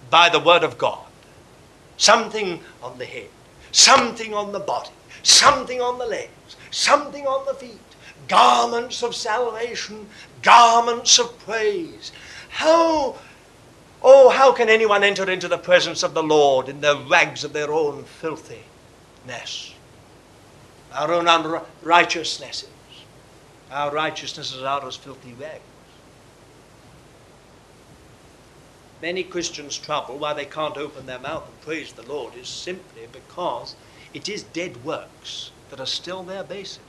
by 0.09 0.27
the 0.27 0.39
Word 0.39 0.63
of 0.63 0.77
God. 0.77 1.05
Something 1.95 2.59
on 2.81 2.97
the 2.97 3.05
head, 3.05 3.29
something 3.71 4.33
on 4.33 4.51
the 4.51 4.59
body, 4.59 4.91
something 5.23 5.79
on 5.79 5.97
the 5.97 6.05
legs, 6.05 6.57
something 6.71 7.25
on 7.25 7.45
the 7.45 7.53
feet, 7.53 7.79
garments 8.27 9.03
of 9.03 9.15
salvation, 9.15 10.07
garments 10.41 11.19
of 11.19 11.37
praise. 11.39 12.11
How, 12.49 13.15
oh, 14.01 14.29
how 14.29 14.51
can 14.51 14.69
anyone 14.69 15.03
enter 15.03 15.29
into 15.29 15.47
the 15.47 15.57
presence 15.57 16.03
of 16.03 16.13
the 16.13 16.23
Lord 16.23 16.69
in 16.69 16.81
the 16.81 17.03
rags 17.09 17.43
of 17.43 17.53
their 17.53 17.71
own 17.71 18.03
filthiness? 18.03 19.73
Our 20.93 21.11
own 21.11 21.27
unrighteousnesses. 21.27 22.69
Our 23.71 23.91
righteousnesses 23.91 24.61
are 24.61 24.87
as 24.87 24.95
filthy 24.95 25.33
rags. 25.33 25.63
Many 29.01 29.23
Christians' 29.23 29.77
trouble 29.77 30.17
why 30.17 30.33
they 30.33 30.45
can't 30.45 30.77
open 30.77 31.07
their 31.07 31.19
mouth 31.19 31.45
and 31.45 31.59
praise 31.61 31.91
the 31.91 32.03
Lord 32.03 32.35
is 32.35 32.47
simply 32.47 33.05
because 33.11 33.75
it 34.13 34.29
is 34.29 34.43
dead 34.43 34.85
works 34.85 35.51
that 35.69 35.81
are 35.81 35.85
still 35.85 36.23
their 36.23 36.43
basis. 36.43 36.79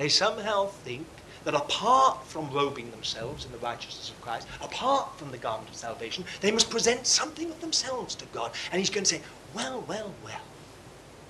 They 0.00 0.08
somehow 0.08 0.68
think 0.68 1.06
that 1.44 1.52
apart 1.52 2.26
from 2.26 2.50
robing 2.50 2.90
themselves 2.90 3.44
in 3.44 3.52
the 3.52 3.58
righteousness 3.58 4.08
of 4.08 4.18
Christ, 4.22 4.48
apart 4.62 5.18
from 5.18 5.30
the 5.30 5.36
garment 5.36 5.68
of 5.68 5.76
salvation, 5.76 6.24
they 6.40 6.50
must 6.50 6.70
present 6.70 7.06
something 7.06 7.50
of 7.50 7.60
themselves 7.60 8.14
to 8.14 8.24
God. 8.32 8.52
And 8.72 8.78
he's 8.78 8.88
going 8.88 9.04
to 9.04 9.16
say, 9.16 9.20
well, 9.52 9.84
well, 9.86 10.14
well, 10.24 10.40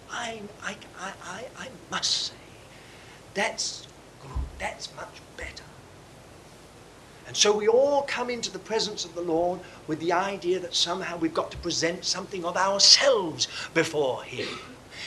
I, 0.09 0.43
I, 0.63 0.77
I, 1.01 1.13
I, 1.25 1.45
I 1.59 1.69
must 1.91 2.29
say, 2.29 2.35
that's 3.35 3.89
good, 4.23 4.31
that's 4.61 4.95
much 4.95 5.21
better. 5.37 5.65
And 7.27 7.37
so 7.37 7.57
we 7.57 7.67
all 7.67 8.03
come 8.03 8.31
into 8.31 8.53
the 8.53 8.61
presence 8.61 9.05
of 9.05 9.17
the 9.17 9.21
Lord 9.21 9.59
with 9.89 9.99
the 9.99 10.13
idea 10.13 10.61
that 10.61 10.77
somehow 10.77 11.19
we've 11.19 11.35
got 11.35 11.51
to 11.51 11.57
present 11.57 12.05
something 12.05 12.45
of 12.45 12.57
ourselves 12.57 13.49
before 13.75 14.23
Him. 14.23 14.47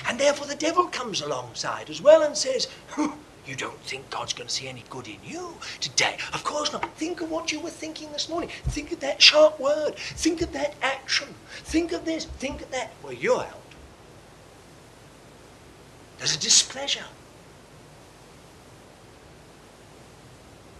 And 0.05 0.19
therefore 0.19 0.47
the 0.47 0.55
devil 0.55 0.87
comes 0.87 1.21
alongside 1.21 1.89
as 1.89 2.01
well 2.01 2.23
and 2.23 2.35
says, 2.35 2.67
You 3.45 3.55
don't 3.55 3.79
think 3.81 4.09
God's 4.09 4.33
going 4.33 4.47
to 4.47 4.53
see 4.53 4.67
any 4.67 4.83
good 4.89 5.07
in 5.07 5.17
you 5.23 5.55
today? 5.81 6.17
Of 6.33 6.43
course 6.43 6.71
not. 6.71 6.89
Think 6.95 7.21
of 7.21 7.29
what 7.29 7.51
you 7.51 7.59
were 7.59 7.69
thinking 7.69 8.11
this 8.13 8.29
morning. 8.29 8.49
Think 8.65 8.91
of 8.93 9.01
that 9.01 9.21
sharp 9.21 9.59
word. 9.59 9.95
Think 9.95 10.41
of 10.41 10.53
that 10.53 10.75
action. 10.81 11.27
Think 11.49 11.91
of 11.91 12.05
this. 12.05 12.25
Think 12.25 12.61
of 12.61 12.71
that. 12.71 12.91
Well, 13.03 13.13
you're 13.13 13.41
out. 13.41 13.59
There's 16.19 16.35
a 16.35 16.39
displeasure. 16.39 17.05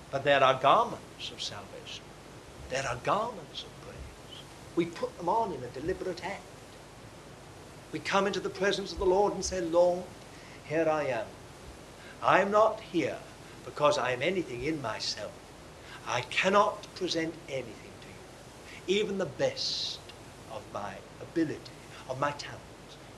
But 0.10 0.24
there 0.24 0.42
are 0.42 0.54
garments 0.54 1.32
of 1.32 1.42
salvation. 1.42 2.04
There 2.70 2.88
are 2.88 2.98
garments 3.04 3.64
of 3.64 3.82
praise. 3.82 4.42
We 4.78 4.86
put 4.86 5.18
them 5.18 5.28
on 5.28 5.52
in 5.52 5.62
a 5.64 5.68
deliberate 5.68 6.24
act. 6.24 6.42
We 7.92 8.00
come 8.00 8.26
into 8.26 8.40
the 8.40 8.50
presence 8.50 8.94
of 8.94 9.00
the 9.00 9.06
Lord 9.06 9.34
and 9.34 9.44
say, 9.44 9.60
Lord, 9.60 10.04
here 10.66 10.88
I 10.88 11.06
am. 11.06 11.26
I'm 12.24 12.52
not 12.52 12.80
here 12.80 13.18
because 13.66 13.98
I'm 13.98 14.22
anything 14.22 14.64
in 14.64 14.82
myself. 14.82 15.32
I 16.08 16.22
cannot 16.22 16.88
present 16.96 17.34
anything 17.50 17.74
to 18.02 18.94
you, 18.94 19.00
even 19.00 19.18
the 19.18 19.26
best 19.26 20.00
of 20.52 20.62
my 20.74 20.94
ability, 21.22 21.60
of 22.10 22.20
my 22.20 22.32
talents. 22.32 22.62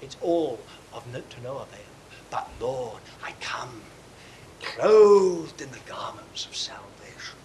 It's 0.01 0.17
all 0.21 0.59
of 0.93 1.05
no, 1.13 1.21
to 1.21 1.41
no 1.43 1.57
avail. 1.57 1.79
But 2.31 2.49
Lord, 2.59 3.01
I 3.23 3.33
come 3.41 3.81
clothed 4.61 5.61
in 5.61 5.71
the 5.71 5.79
garments 5.87 6.45
of 6.45 6.55
salvation, 6.55 7.37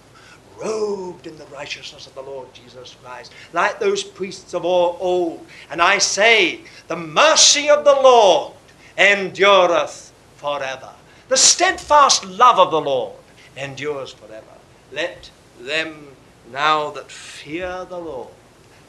robed 0.58 1.26
in 1.26 1.36
the 1.36 1.46
righteousness 1.46 2.06
of 2.06 2.14
the 2.14 2.22
Lord 2.22 2.52
Jesus 2.54 2.96
Christ, 3.02 3.32
like 3.52 3.78
those 3.78 4.02
priests 4.02 4.54
of 4.54 4.64
old. 4.64 5.46
And 5.70 5.82
I 5.82 5.98
say, 5.98 6.60
the 6.88 6.96
mercy 6.96 7.68
of 7.68 7.84
the 7.84 7.92
Lord 7.92 8.54
endureth 8.96 10.12
forever. 10.36 10.90
The 11.30 11.36
steadfast 11.36 12.24
love 12.24 12.58
of 12.58 12.72
the 12.72 12.80
Lord 12.80 13.14
endures 13.56 14.12
forever. 14.12 14.58
Let 14.90 15.30
them 15.60 16.16
now 16.50 16.90
that 16.90 17.08
fear 17.08 17.86
the 17.88 18.00
Lord 18.00 18.32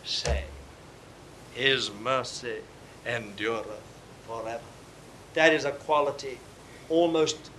say, 0.04 0.45
His 1.54 1.91
mercy 1.91 2.62
endureth 3.06 3.84
forever. 4.25 4.63
That 5.36 5.54
is 5.54 5.65
a 5.65 5.71
quality 5.71 6.39
almost 6.89 7.51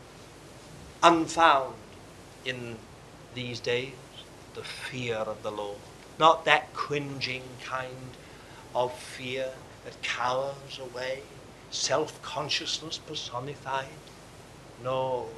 unfound 1.00 1.76
in 2.44 2.76
these 3.36 3.60
days 3.60 3.92
the 4.54 4.64
fear 4.64 5.14
of 5.14 5.44
the 5.44 5.52
Lord. 5.52 5.78
Not 6.18 6.44
that 6.46 6.74
cringing 6.74 7.44
kind 7.62 8.16
of 8.74 8.92
fear 8.92 9.52
that 9.84 10.02
cowers 10.02 10.80
away, 10.80 11.22
self 11.70 12.20
consciousness 12.20 12.98
personified. 12.98 13.86
No, 14.82 15.28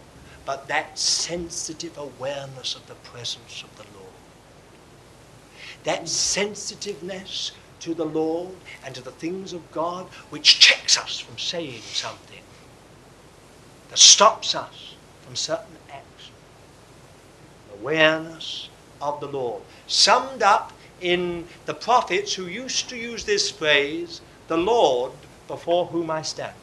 but 0.47 0.69
that 0.69 0.99
sensitive 0.99 1.99
awareness 1.99 2.75
of 2.75 2.87
the 2.87 2.95
presence 2.95 3.63
of 3.63 3.77
the 3.77 3.85
Lord. 3.99 4.13
That 5.85 6.09
sensitiveness 6.09 7.53
to 7.81 7.95
the 7.95 8.07
Lord 8.07 8.55
and 8.85 8.95
to 8.95 9.03
the 9.03 9.11
things 9.11 9.53
of 9.53 9.71
God 9.73 10.07
which 10.31 10.59
checks 10.59 10.99
us 10.99 11.19
from 11.19 11.39
saying 11.39 11.83
something, 11.83 12.41
that 13.91 13.99
stops 13.99 14.55
us 14.55 14.95
from 15.23 15.37
certain 15.37 15.77
acts. 15.91 16.31
Awareness 17.81 18.69
of 19.01 19.21
the 19.21 19.29
Lord. 19.29 19.63
Summed 19.87 20.43
up 20.43 20.73
in 21.01 21.47
the 21.67 21.75
prophets 21.75 22.35
who 22.35 22.47
used 22.47 22.89
to 22.89 22.97
use 22.97 23.25
this 23.25 23.51
phrase, 23.51 24.23
the 24.49 24.57
Lord 24.57 25.13
before 25.47 25.87
whom 25.87 26.11
I 26.11 26.23
stand. 26.23 26.55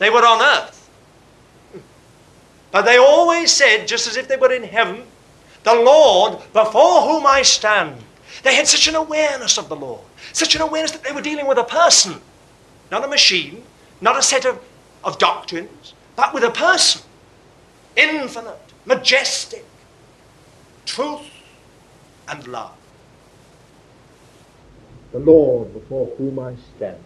They 0.00 0.10
were 0.10 0.26
on 0.26 0.42
earth. 0.42 0.90
But 2.72 2.82
they 2.82 2.96
always 2.96 3.52
said, 3.52 3.86
just 3.86 4.08
as 4.08 4.16
if 4.16 4.26
they 4.26 4.36
were 4.36 4.52
in 4.52 4.64
heaven, 4.64 5.04
the 5.62 5.74
Lord 5.74 6.40
before 6.52 7.02
whom 7.02 7.24
I 7.24 7.42
stand. 7.42 8.02
They 8.42 8.56
had 8.56 8.66
such 8.66 8.88
an 8.88 8.96
awareness 8.96 9.58
of 9.58 9.68
the 9.68 9.76
Lord, 9.76 10.02
such 10.32 10.56
an 10.56 10.62
awareness 10.62 10.90
that 10.90 11.04
they 11.04 11.12
were 11.12 11.22
dealing 11.22 11.46
with 11.46 11.58
a 11.58 11.64
person, 11.64 12.20
not 12.90 13.04
a 13.04 13.08
machine, 13.08 13.62
not 14.00 14.18
a 14.18 14.22
set 14.22 14.44
of 14.44 14.60
of 15.02 15.18
doctrines, 15.18 15.94
but 16.16 16.34
with 16.34 16.44
a 16.44 16.50
person. 16.50 17.02
Infinite, 17.96 18.72
majestic, 18.84 19.64
truth 20.84 21.26
and 22.28 22.46
love. 22.46 22.76
The 25.12 25.18
Lord 25.18 25.72
before 25.72 26.06
whom 26.16 26.38
I 26.38 26.54
stand. 26.76 27.02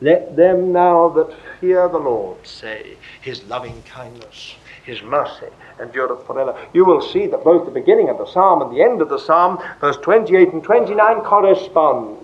Let 0.00 0.36
them 0.36 0.72
now 0.72 1.08
that 1.10 1.34
fear 1.58 1.88
the 1.88 1.98
Lord 1.98 2.46
say, 2.46 2.96
His 3.22 3.42
loving 3.44 3.82
kindness, 3.84 4.56
His 4.84 5.02
mercy 5.02 5.46
endureth 5.80 6.26
forever. 6.26 6.54
You 6.74 6.84
will 6.84 7.00
see 7.00 7.26
that 7.28 7.44
both 7.44 7.64
the 7.64 7.70
beginning 7.70 8.10
of 8.10 8.18
the 8.18 8.26
psalm 8.26 8.60
and 8.60 8.70
the 8.70 8.82
end 8.82 9.00
of 9.00 9.08
the 9.08 9.18
psalm, 9.18 9.58
verse 9.80 9.96
28 9.98 10.52
and 10.52 10.62
29, 10.62 11.20
correspond. 11.22 12.18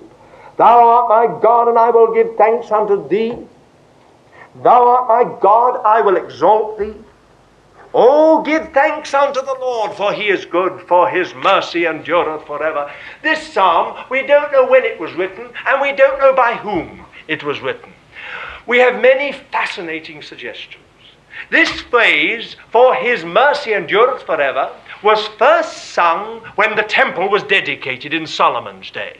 Thou 0.58 0.86
art 0.86 1.08
my 1.08 1.40
God, 1.40 1.68
and 1.68 1.78
I 1.78 1.88
will 1.90 2.12
give 2.12 2.36
thanks 2.36 2.70
unto 2.70 3.08
thee. 3.08 3.38
Thou 4.62 4.86
art 4.88 5.08
my 5.08 5.40
God, 5.40 5.80
I 5.82 6.02
will 6.02 6.16
exalt 6.16 6.78
thee. 6.78 6.94
Oh, 7.94 8.42
give 8.42 8.72
thanks 8.72 9.14
unto 9.14 9.40
the 9.40 9.56
Lord, 9.60 9.94
for 9.94 10.12
he 10.12 10.28
is 10.28 10.44
good, 10.44 10.86
for 10.88 11.08
his 11.08 11.34
mercy 11.34 11.86
endureth 11.86 12.46
forever. 12.46 12.90
This 13.22 13.52
psalm, 13.52 14.04
we 14.10 14.26
don't 14.26 14.52
know 14.52 14.66
when 14.66 14.84
it 14.84 15.00
was 15.00 15.12
written, 15.14 15.48
and 15.66 15.80
we 15.80 15.92
don't 15.92 16.18
know 16.18 16.34
by 16.34 16.54
whom 16.54 17.04
it 17.28 17.42
was 17.44 17.60
written. 17.60 17.92
We 18.66 18.78
have 18.78 19.00
many 19.00 19.32
fascinating 19.32 20.22
suggestions. 20.22 20.84
This 21.50 21.80
phrase, 21.82 22.56
for 22.70 22.94
his 22.94 23.24
mercy 23.24 23.72
endureth 23.72 24.22
forever, 24.22 24.70
was 25.02 25.26
first 25.38 25.92
sung 25.92 26.40
when 26.54 26.76
the 26.76 26.82
temple 26.82 27.28
was 27.28 27.42
dedicated 27.42 28.14
in 28.14 28.26
Solomon's 28.26 28.90
day. 28.90 29.18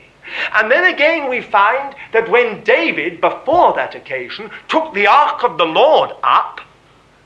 And 0.54 0.70
then 0.70 0.84
again, 0.84 1.28
we 1.28 1.40
find 1.40 1.94
that 2.12 2.30
when 2.30 2.62
David, 2.62 3.20
before 3.20 3.74
that 3.74 3.94
occasion, 3.94 4.50
took 4.68 4.94
the 4.94 5.06
ark 5.06 5.42
of 5.42 5.58
the 5.58 5.64
Lord 5.64 6.10
up 6.22 6.60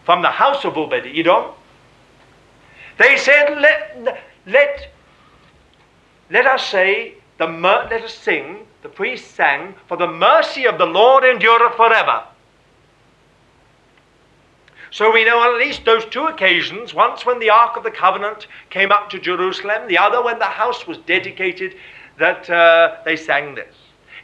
from 0.05 0.23
the 0.23 0.31
house 0.31 0.65
of 0.65 0.77
Obed 0.77 1.07
Edom, 1.07 1.53
they 2.99 3.17
said, 3.19 3.59
let, 3.61 4.23
let, 4.47 4.93
let 6.31 6.47
us 6.47 6.67
say, 6.67 7.15
the 7.39 7.47
let 7.47 8.03
us 8.03 8.15
sing, 8.15 8.66
the 8.87 8.93
priest 8.93 9.35
sang, 9.35 9.75
for 9.89 9.97
the 9.97 10.07
mercy 10.07 10.65
of 10.65 10.79
the 10.79 10.87
Lord 10.87 11.25
endureth 11.25 11.75
forever. 11.75 12.23
So 14.93 15.13
we 15.13 15.25
know 15.25 15.41
on 15.41 15.61
at 15.61 15.67
least 15.67 15.85
those 15.85 16.05
two 16.05 16.27
occasions, 16.27 16.95
once 16.95 17.27
when 17.27 17.41
the 17.41 17.51
Ark 17.51 17.77
of 17.77 17.83
the 17.83 17.91
Covenant 17.91 18.47
came 18.71 18.93
up 18.93 19.11
to 19.11 19.19
Jerusalem, 19.19 19.89
the 19.89 19.99
other 19.99 20.23
when 20.23 20.39
the 20.39 20.45
house 20.45 20.87
was 20.87 20.99
dedicated 20.99 21.75
that 22.21 22.49
uh, 22.49 22.99
they 23.05 23.17
sang 23.17 23.57
this. 23.57 23.75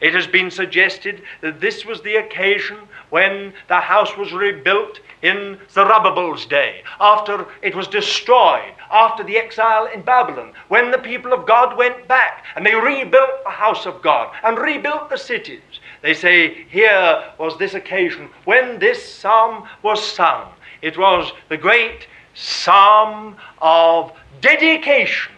It 0.01 0.15
has 0.15 0.29
been 0.29 0.51
suggested 0.51 1.23
that 1.41 1.61
this 1.61 1.85
was 1.85 2.01
the 2.03 2.15
occasion 2.15 2.77
when 3.11 3.53
the 3.67 3.81
house 3.81 4.17
was 4.17 4.33
rebuilt 4.33 5.01
in 5.23 5.59
Zerubbabel's 5.73 6.47
day, 6.47 6.85
after 7.01 7.47
it 7.63 7.75
was 7.75 7.89
destroyed, 7.89 8.75
after 8.93 9.25
the 9.25 9.39
exile 9.39 9.87
in 9.87 10.03
Babylon, 10.03 10.53
when 10.69 10.91
the 10.91 10.99
people 10.99 11.33
of 11.33 11.47
God 11.47 11.77
went 11.77 12.07
back 12.07 12.45
and 12.55 12.65
they 12.65 12.75
rebuilt 12.75 13.43
the 13.45 13.51
house 13.51 13.87
of 13.87 14.03
God 14.03 14.35
and 14.45 14.59
rebuilt 14.59 15.09
the 15.09 15.17
cities. 15.17 15.63
They 16.03 16.15
say, 16.15 16.67
Here 16.69 17.25
was 17.39 17.59
this 17.59 17.75
occasion 17.75 18.29
when 18.45 18.79
this 18.79 19.03
psalm 19.03 19.67
was 19.83 20.07
sung. 20.07 20.53
It 20.83 20.99
was 20.99 21.33
the 21.49 21.57
great 21.57 22.07
psalm 22.35 23.37
of 23.61 24.13
dedication 24.41 25.33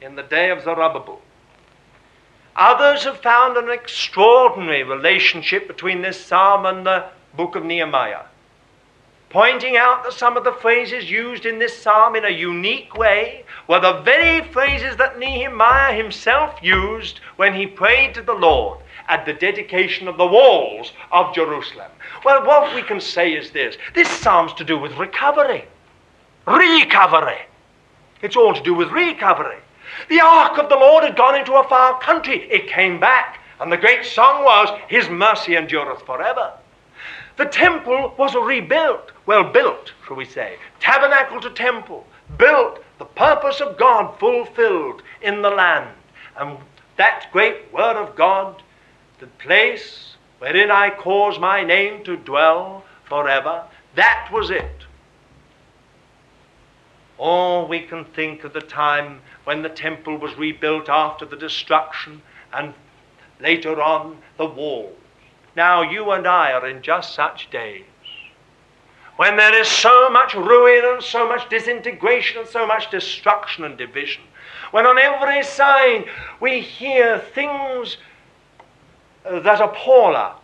in 0.00 0.16
the 0.16 0.22
day 0.22 0.50
of 0.50 0.62
Zerubbabel. 0.62 1.20
Others 2.56 3.04
have 3.04 3.18
found 3.18 3.56
an 3.56 3.70
extraordinary 3.70 4.82
relationship 4.82 5.68
between 5.68 6.02
this 6.02 6.20
psalm 6.20 6.66
and 6.66 6.84
the 6.84 7.06
book 7.36 7.54
of 7.54 7.64
Nehemiah, 7.64 8.24
pointing 9.30 9.76
out 9.76 10.04
that 10.04 10.12
some 10.12 10.36
of 10.36 10.44
the 10.44 10.52
phrases 10.52 11.10
used 11.10 11.44
in 11.44 11.58
this 11.58 11.76
psalm 11.82 12.16
in 12.16 12.24
a 12.24 12.30
unique 12.30 12.94
way 12.96 13.44
were 13.66 13.80
the 13.80 14.00
very 14.00 14.46
phrases 14.52 14.96
that 14.96 15.18
Nehemiah 15.18 15.94
himself 15.94 16.58
used 16.62 17.20
when 17.36 17.54
he 17.54 17.66
prayed 17.66 18.14
to 18.14 18.22
the 18.22 18.32
Lord 18.32 18.80
at 19.08 19.26
the 19.26 19.32
dedication 19.32 20.08
of 20.08 20.16
the 20.16 20.26
walls 20.26 20.92
of 21.12 21.34
Jerusalem. 21.34 21.90
Well, 22.24 22.46
what 22.46 22.74
we 22.74 22.82
can 22.82 23.00
say 23.00 23.32
is 23.32 23.50
this 23.50 23.76
this 23.94 24.08
psalm's 24.08 24.54
to 24.54 24.64
do 24.64 24.78
with 24.78 24.96
recovery. 24.96 25.64
Recovery. 26.46 27.40
It's 28.22 28.36
all 28.36 28.54
to 28.54 28.62
do 28.62 28.74
with 28.74 28.90
recovery. 28.90 29.58
The 30.08 30.20
ark 30.20 30.58
of 30.58 30.68
the 30.68 30.76
Lord 30.76 31.04
had 31.04 31.16
gone 31.16 31.38
into 31.38 31.54
a 31.54 31.68
far 31.68 31.98
country. 32.00 32.50
It 32.50 32.68
came 32.68 32.98
back, 32.98 33.40
and 33.60 33.70
the 33.70 33.76
great 33.76 34.04
song 34.04 34.44
was, 34.44 34.68
His 34.88 35.08
mercy 35.08 35.56
endureth 35.56 36.02
forever. 36.02 36.52
The 37.38 37.46
temple 37.46 38.14
was 38.18 38.34
rebuilt, 38.34 39.12
well 39.24 39.44
built, 39.44 39.92
shall 40.04 40.16
we 40.16 40.24
say, 40.24 40.56
tabernacle 40.80 41.40
to 41.42 41.50
temple, 41.50 42.04
built, 42.36 42.82
the 42.98 43.04
purpose 43.04 43.60
of 43.60 43.78
God 43.78 44.18
fulfilled 44.18 45.02
in 45.22 45.40
the 45.40 45.50
land. 45.50 45.88
And 46.36 46.58
that 46.96 47.28
great 47.32 47.72
word 47.72 47.94
of 47.96 48.16
God, 48.16 48.60
the 49.20 49.28
place 49.28 50.16
wherein 50.40 50.72
I 50.72 50.90
cause 50.90 51.38
my 51.38 51.62
name 51.62 52.02
to 52.04 52.16
dwell 52.16 52.82
forever, 53.04 53.62
that 53.94 54.28
was 54.32 54.50
it. 54.50 54.86
Or 57.18 57.68
we 57.68 57.82
can 57.82 58.04
think 58.04 58.42
of 58.42 58.52
the 58.52 58.60
time 58.60 59.20
when 59.44 59.62
the 59.62 59.68
temple 59.68 60.16
was 60.16 60.36
rebuilt 60.36 60.88
after 60.88 61.24
the 61.24 61.36
destruction 61.36 62.20
and 62.52 62.74
later 63.38 63.80
on 63.80 64.18
the 64.38 64.46
walls. 64.46 64.96
Now 65.58 65.82
you 65.82 66.12
and 66.12 66.24
I 66.24 66.52
are 66.52 66.68
in 66.68 66.82
just 66.82 67.16
such 67.16 67.50
days 67.50 67.82
when 69.16 69.36
there 69.36 69.60
is 69.60 69.66
so 69.66 70.08
much 70.08 70.32
ruin 70.36 70.84
and 70.84 71.02
so 71.02 71.28
much 71.28 71.48
disintegration 71.50 72.38
and 72.38 72.48
so 72.48 72.64
much 72.64 72.92
destruction 72.92 73.64
and 73.64 73.76
division. 73.76 74.22
When 74.70 74.86
on 74.86 75.00
every 75.00 75.42
side 75.42 76.04
we 76.38 76.60
hear 76.60 77.18
things 77.18 77.96
that 79.24 79.60
appall 79.60 80.14
us. 80.14 80.38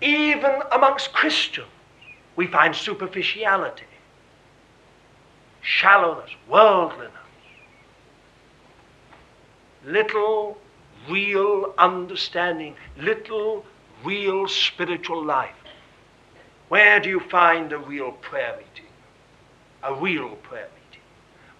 Even 0.00 0.62
amongst 0.70 1.12
Christians, 1.12 1.66
we 2.36 2.46
find 2.46 2.72
superficiality 2.72 3.82
shallowness, 5.60 6.30
worldliness, 6.48 7.10
little 9.84 10.56
real 11.08 11.74
understanding, 11.78 12.74
little 12.98 13.64
real 14.04 14.48
spiritual 14.48 15.24
life. 15.24 15.54
Where 16.68 17.00
do 17.00 17.08
you 17.08 17.20
find 17.20 17.72
a 17.72 17.78
real 17.78 18.12
prayer 18.12 18.56
meeting? 18.56 18.90
A 19.82 19.94
real 19.94 20.30
prayer 20.36 20.68
meeting 20.74 21.02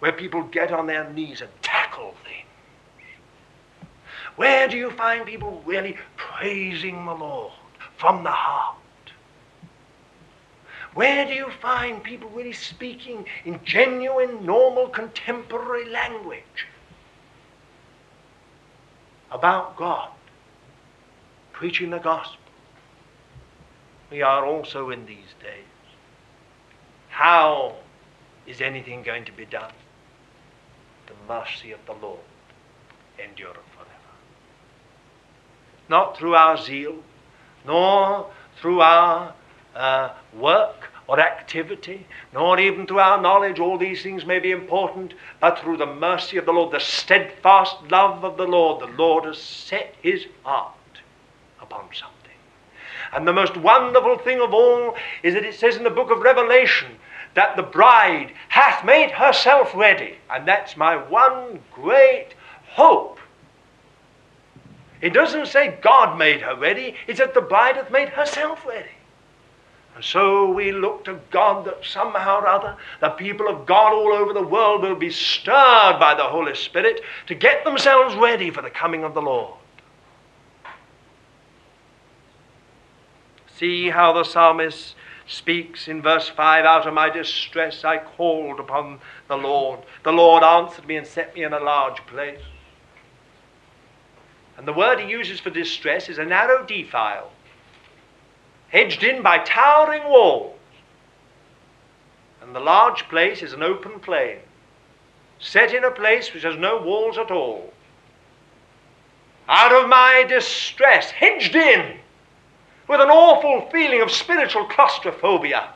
where 0.00 0.12
people 0.12 0.42
get 0.42 0.72
on 0.72 0.87
their 0.87 1.11
knees 1.11 1.40
and 1.40 1.50
tackle 1.62 2.14
things. 2.24 2.46
Where 4.37 4.68
do 4.68 4.76
you 4.76 4.90
find 4.90 5.24
people 5.24 5.62
really 5.64 5.96
praising 6.16 7.06
the 7.06 7.14
Lord 7.14 7.52
from 7.96 8.22
the 8.22 8.30
heart? 8.30 8.76
Where 10.94 11.26
do 11.26 11.32
you 11.32 11.50
find 11.61 12.02
people 12.02 12.28
really 12.30 12.52
speaking 12.52 13.26
in 13.44 13.61
genuine, 13.64 14.44
normal, 14.44 14.88
contemporary 14.88 15.88
language 15.88 16.66
about 19.30 19.76
God, 19.76 20.10
preaching 21.52 21.90
the 21.90 21.98
gospel? 21.98 22.40
We 24.10 24.22
are 24.22 24.44
also 24.44 24.90
in 24.90 25.06
these 25.06 25.34
days. 25.42 25.64
How 27.08 27.76
is 28.46 28.60
anything 28.60 29.02
going 29.02 29.24
to 29.24 29.32
be 29.32 29.46
done? 29.46 29.72
The 31.06 31.14
mercy 31.26 31.72
of 31.72 31.80
the 31.86 31.94
Lord 31.94 32.20
endureth 33.18 33.56
forever. 33.74 33.90
Not 35.88 36.16
through 36.16 36.34
our 36.34 36.56
zeal, 36.56 37.02
nor 37.64 38.30
through 38.60 38.80
our 38.80 39.34
uh, 39.74 40.10
work 40.34 40.90
or 41.08 41.20
activity, 41.20 42.06
nor 42.32 42.58
even 42.58 42.86
through 42.86 42.98
our 42.98 43.20
knowledge. 43.20 43.60
All 43.60 43.78
these 43.78 44.02
things 44.02 44.26
may 44.26 44.38
be 44.38 44.50
important, 44.50 45.14
but 45.40 45.58
through 45.58 45.76
the 45.76 45.86
mercy 45.86 46.36
of 46.36 46.46
the 46.46 46.52
Lord, 46.52 46.72
the 46.72 46.80
steadfast 46.80 47.76
love 47.90 48.24
of 48.24 48.36
the 48.36 48.46
Lord, 48.46 48.80
the 48.80 48.96
Lord 48.96 49.24
has 49.24 49.38
set 49.38 49.94
his 50.02 50.26
heart 50.42 50.74
upon 51.60 51.88
something. 51.92 52.16
And 53.12 53.26
the 53.26 53.32
most 53.32 53.56
wonderful 53.56 54.18
thing 54.18 54.40
of 54.40 54.52
all 54.52 54.96
is 55.22 55.34
that 55.34 55.44
it 55.44 55.54
says 55.54 55.76
in 55.76 55.84
the 55.84 55.90
book 55.90 56.10
of 56.10 56.20
Revelation 56.20 56.88
that 57.34 57.54
the 57.54 57.62
bride 57.62 58.32
hath 58.48 58.84
made 58.84 59.10
herself 59.10 59.74
ready. 59.74 60.16
And 60.30 60.48
that's 60.48 60.76
my 60.76 60.96
one 60.96 61.60
great 61.72 62.30
hope. 62.68 63.20
It 65.00 65.10
doesn't 65.10 65.46
say 65.46 65.78
God 65.82 66.18
made 66.18 66.40
her 66.40 66.56
ready, 66.56 66.96
it's 67.06 67.18
that 67.18 67.34
the 67.34 67.42
bride 67.42 67.76
hath 67.76 67.90
made 67.90 68.08
herself 68.08 68.66
ready. 68.66 68.95
And 69.96 70.04
so 70.04 70.50
we 70.52 70.72
look 70.72 71.06
to 71.06 71.18
God 71.30 71.64
that 71.64 71.82
somehow 71.82 72.40
or 72.40 72.46
other 72.46 72.76
the 73.00 73.09
people 73.09 73.48
of 73.48 73.64
God 73.64 73.94
all 73.94 74.12
over 74.12 74.35
the 74.35 74.46
world 74.46 74.82
will 74.82 74.94
be 74.94 75.11
stirred 75.11 75.96
by 75.98 76.14
the 76.14 76.24
Holy 76.24 76.54
Spirit 76.54 77.00
to 77.28 77.35
get 77.35 77.64
themselves 77.64 78.14
ready 78.14 78.50
for 78.50 78.61
the 78.61 78.68
coming 78.68 79.04
of 79.04 79.14
the 79.14 79.22
Lord. 79.22 79.59
See 83.56 83.88
how 83.88 84.12
the 84.12 84.24
psalmist 84.24 84.94
speaks 85.26 85.88
in 85.88 86.02
verse 86.02 86.28
5 86.28 86.66
Out 86.66 86.87
of 86.87 86.92
my 86.92 87.09
distress 87.09 87.82
I 87.82 87.96
called 87.96 88.61
upon 88.61 89.00
the 89.28 89.38
Lord. 89.38 89.80
The 90.04 90.12
Lord 90.12 90.42
answered 90.42 90.87
me 90.87 90.96
and 90.96 91.06
set 91.06 91.35
me 91.35 91.42
in 91.42 91.54
a 91.54 91.61
large 91.61 92.04
place. 92.06 92.42
And 94.59 94.68
the 94.68 94.74
word 94.74 95.00
he 95.00 95.09
uses 95.09 95.40
for 95.40 95.48
distress 95.48 96.11
is 96.11 96.18
a 96.18 96.24
narrow 96.26 96.66
defile, 96.66 97.30
hedged 98.68 99.02
in 99.02 99.22
by 99.22 99.38
towering 99.38 100.05
walls. 100.05 100.59
And 102.42 102.55
the 102.55 102.61
large 102.61 103.09
place 103.09 103.42
is 103.42 103.52
an 103.52 103.62
open 103.62 103.98
plain, 104.00 104.38
set 105.38 105.74
in 105.74 105.85
a 105.85 105.90
place 105.90 106.33
which 106.33 106.44
has 106.44 106.57
no 106.57 106.81
walls 106.81 107.18
at 107.18 107.31
all. 107.31 107.72
Out 109.48 109.72
of 109.72 109.88
my 109.88 110.24
distress, 110.29 111.11
hedged 111.11 111.55
in, 111.55 111.98
with 112.88 113.00
an 113.00 113.11
awful 113.11 113.68
feeling 113.70 114.00
of 114.00 114.11
spiritual 114.11 114.66
claustrophobia, 114.66 115.70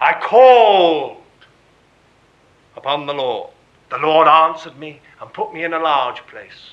I 0.00 0.14
called 0.20 1.22
upon 2.76 3.06
the 3.06 3.14
Lord. 3.14 3.50
The 3.90 3.98
Lord 3.98 4.26
answered 4.26 4.78
me 4.78 5.00
and 5.20 5.32
put 5.32 5.52
me 5.52 5.64
in 5.64 5.72
a 5.72 5.78
large 5.78 6.26
place 6.26 6.72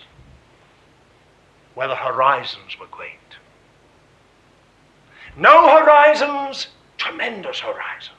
where 1.76 1.88
the 1.88 1.96
horizons 1.96 2.78
were 2.80 2.88
great. 2.88 3.18
No 5.38 5.78
horizons, 5.78 6.67
tremendous 6.98 7.60
horizons. 7.60 8.12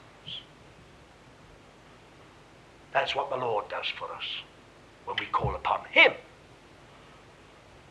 That's 2.91 3.15
what 3.15 3.29
the 3.29 3.37
Lord 3.37 3.69
does 3.69 3.87
for 3.97 4.11
us 4.11 4.23
when 5.05 5.17
we 5.19 5.25
call 5.25 5.55
upon 5.55 5.81
Him. 5.91 6.13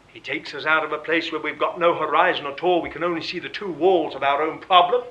He 0.09 0.21
takes 0.21 0.55
us 0.55 0.67
out 0.67 0.85
of 0.85 0.93
a 0.93 0.99
place 0.99 1.33
where 1.33 1.41
we've 1.41 1.59
got 1.59 1.81
no 1.81 1.95
horizon 1.95 2.47
at 2.47 2.63
all, 2.63 2.83
we 2.83 2.91
can 2.91 3.03
only 3.03 3.23
see 3.23 3.39
the 3.39 3.49
two 3.49 3.73
walls 3.73 4.15
of 4.15 4.23
our 4.23 4.43
own 4.43 4.59
problem, 4.59 5.05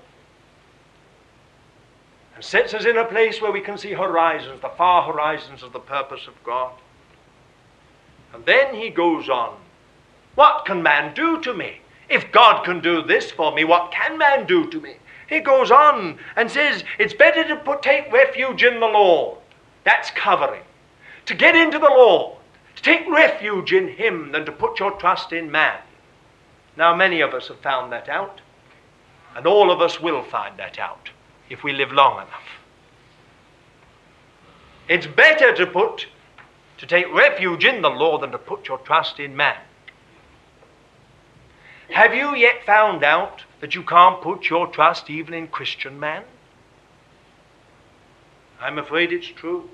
and 2.36 2.43
sets 2.43 2.74
us 2.74 2.86
in 2.86 2.97
a 2.97 3.06
place 3.06 3.41
where 3.41 3.52
we 3.52 3.62
can 3.62 3.78
see 3.78 3.93
horizons, 3.93 4.62
the 4.62 4.69
far 4.69 5.12
horizons 5.12 5.63
of 5.63 5.74
the 5.74 5.80
purpose 5.80 6.28
of 6.28 6.43
God. 6.43 6.74
And 8.34 8.45
then 8.45 8.76
he 8.76 8.89
goes 8.89 9.28
on 9.28 9.58
what 10.36 10.65
can 10.65 10.82
man 10.82 11.13
do 11.13 11.41
to 11.41 11.54
me? 11.54 11.82
If 12.12 12.30
God 12.34 12.65
can 12.65 12.82
do 12.82 13.02
this 13.02 13.32
for 13.32 13.54
me, 13.54 13.63
what 13.63 13.93
can 13.93 14.17
man 14.17 14.45
do 14.45 14.69
to 14.69 14.82
me? 14.82 14.97
He 15.30 15.39
goes 15.39 15.71
on 15.71 16.19
and 16.36 16.52
says, 16.52 16.84
It's 17.00 17.13
better 17.13 17.43
to 17.47 17.80
take 17.82 18.12
refuge 18.12 18.63
in 18.63 18.82
the 18.82 18.86
Lord. 18.86 19.38
That's 19.86 20.12
covering. 20.12 20.63
To 21.28 21.34
get 21.34 21.56
into 21.56 21.80
the 21.80 21.86
Lord, 21.86 22.38
to 22.76 22.84
take 22.84 23.10
refuge 23.10 23.71
in 23.71 23.88
Him 23.88 24.34
than 24.34 24.45
to 24.45 24.52
put 24.52 24.78
your 24.78 24.91
trust 24.91 25.32
in 25.32 25.50
man. 25.50 25.80
Now, 26.76 26.93
many 26.93 27.21
of 27.21 27.34
us 27.34 27.47
have 27.47 27.62
found 27.62 27.93
that 27.93 28.10
out, 28.10 28.41
and 29.34 29.47
all 29.47 29.71
of 29.71 29.80
us 29.80 30.02
will 30.02 30.24
find 30.24 30.60
that 30.60 30.80
out 30.80 31.12
if 31.50 31.63
we 31.63 31.71
live 31.71 31.93
long 31.93 32.17
enough. 32.17 32.43
It's 34.89 35.08
better 35.08 35.56
to 35.56 35.65
put, 35.65 36.08
to 36.78 36.86
take 36.86 37.13
refuge 37.13 37.63
in 37.63 37.82
the 37.82 37.89
Lord 37.89 38.21
than 38.21 38.32
to 38.32 38.38
put 38.38 38.67
your 38.67 38.80
trust 38.80 39.17
in 39.17 39.34
man. 39.38 39.56
Have 41.91 42.15
you 42.15 42.36
yet 42.36 42.65
found 42.65 43.04
out 43.04 43.43
that 43.60 43.75
you 43.75 43.84
can't 43.84 44.21
put 44.21 44.49
your 44.49 44.67
trust 44.67 45.10
even 45.10 45.34
in 45.34 45.47
Christian 45.47 45.99
man? 45.99 46.23
I'm 48.62 48.77
afraid 48.77 49.12
it's 49.12 49.27
true. 49.27 49.69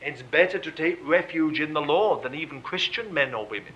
It's 0.00 0.22
better 0.22 0.58
to 0.58 0.70
take 0.70 0.98
refuge 1.06 1.60
in 1.60 1.72
the 1.72 1.80
Lord 1.80 2.22
than 2.22 2.34
even 2.34 2.62
Christian 2.62 3.12
men 3.12 3.34
or 3.34 3.46
women. 3.46 3.74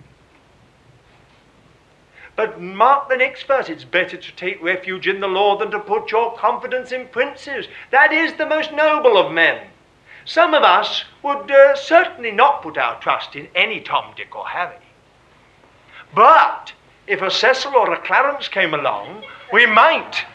But 2.37 2.61
mark 2.61 3.09
the 3.09 3.17
next 3.17 3.43
verse. 3.43 3.67
It's 3.67 3.83
better 3.83 4.15
to 4.15 4.35
take 4.35 4.61
refuge 4.61 5.07
in 5.07 5.19
the 5.19 5.27
Lord 5.27 5.59
than 5.59 5.71
to 5.71 5.79
put 5.79 6.11
your 6.11 6.37
confidence 6.37 6.91
in 6.91 7.07
princes. 7.07 7.67
That 7.91 8.13
is 8.13 8.33
the 8.33 8.45
most 8.45 8.71
noble 8.71 9.17
of 9.17 9.31
men. 9.33 9.67
Some 10.23 10.53
of 10.53 10.63
us 10.63 11.03
would 11.23 11.49
uh, 11.49 11.75
certainly 11.75 12.31
not 12.31 12.61
put 12.61 12.77
our 12.77 12.99
trust 12.99 13.35
in 13.35 13.47
any 13.55 13.81
Tom, 13.81 14.13
Dick, 14.15 14.35
or 14.35 14.47
Harry. 14.47 14.77
But 16.13 16.73
if 17.07 17.21
a 17.21 17.31
Cecil 17.31 17.75
or 17.75 17.93
a 17.93 18.01
Clarence 18.01 18.47
came 18.47 18.73
along, 18.73 19.23
we 19.51 19.65
might. 19.65 20.25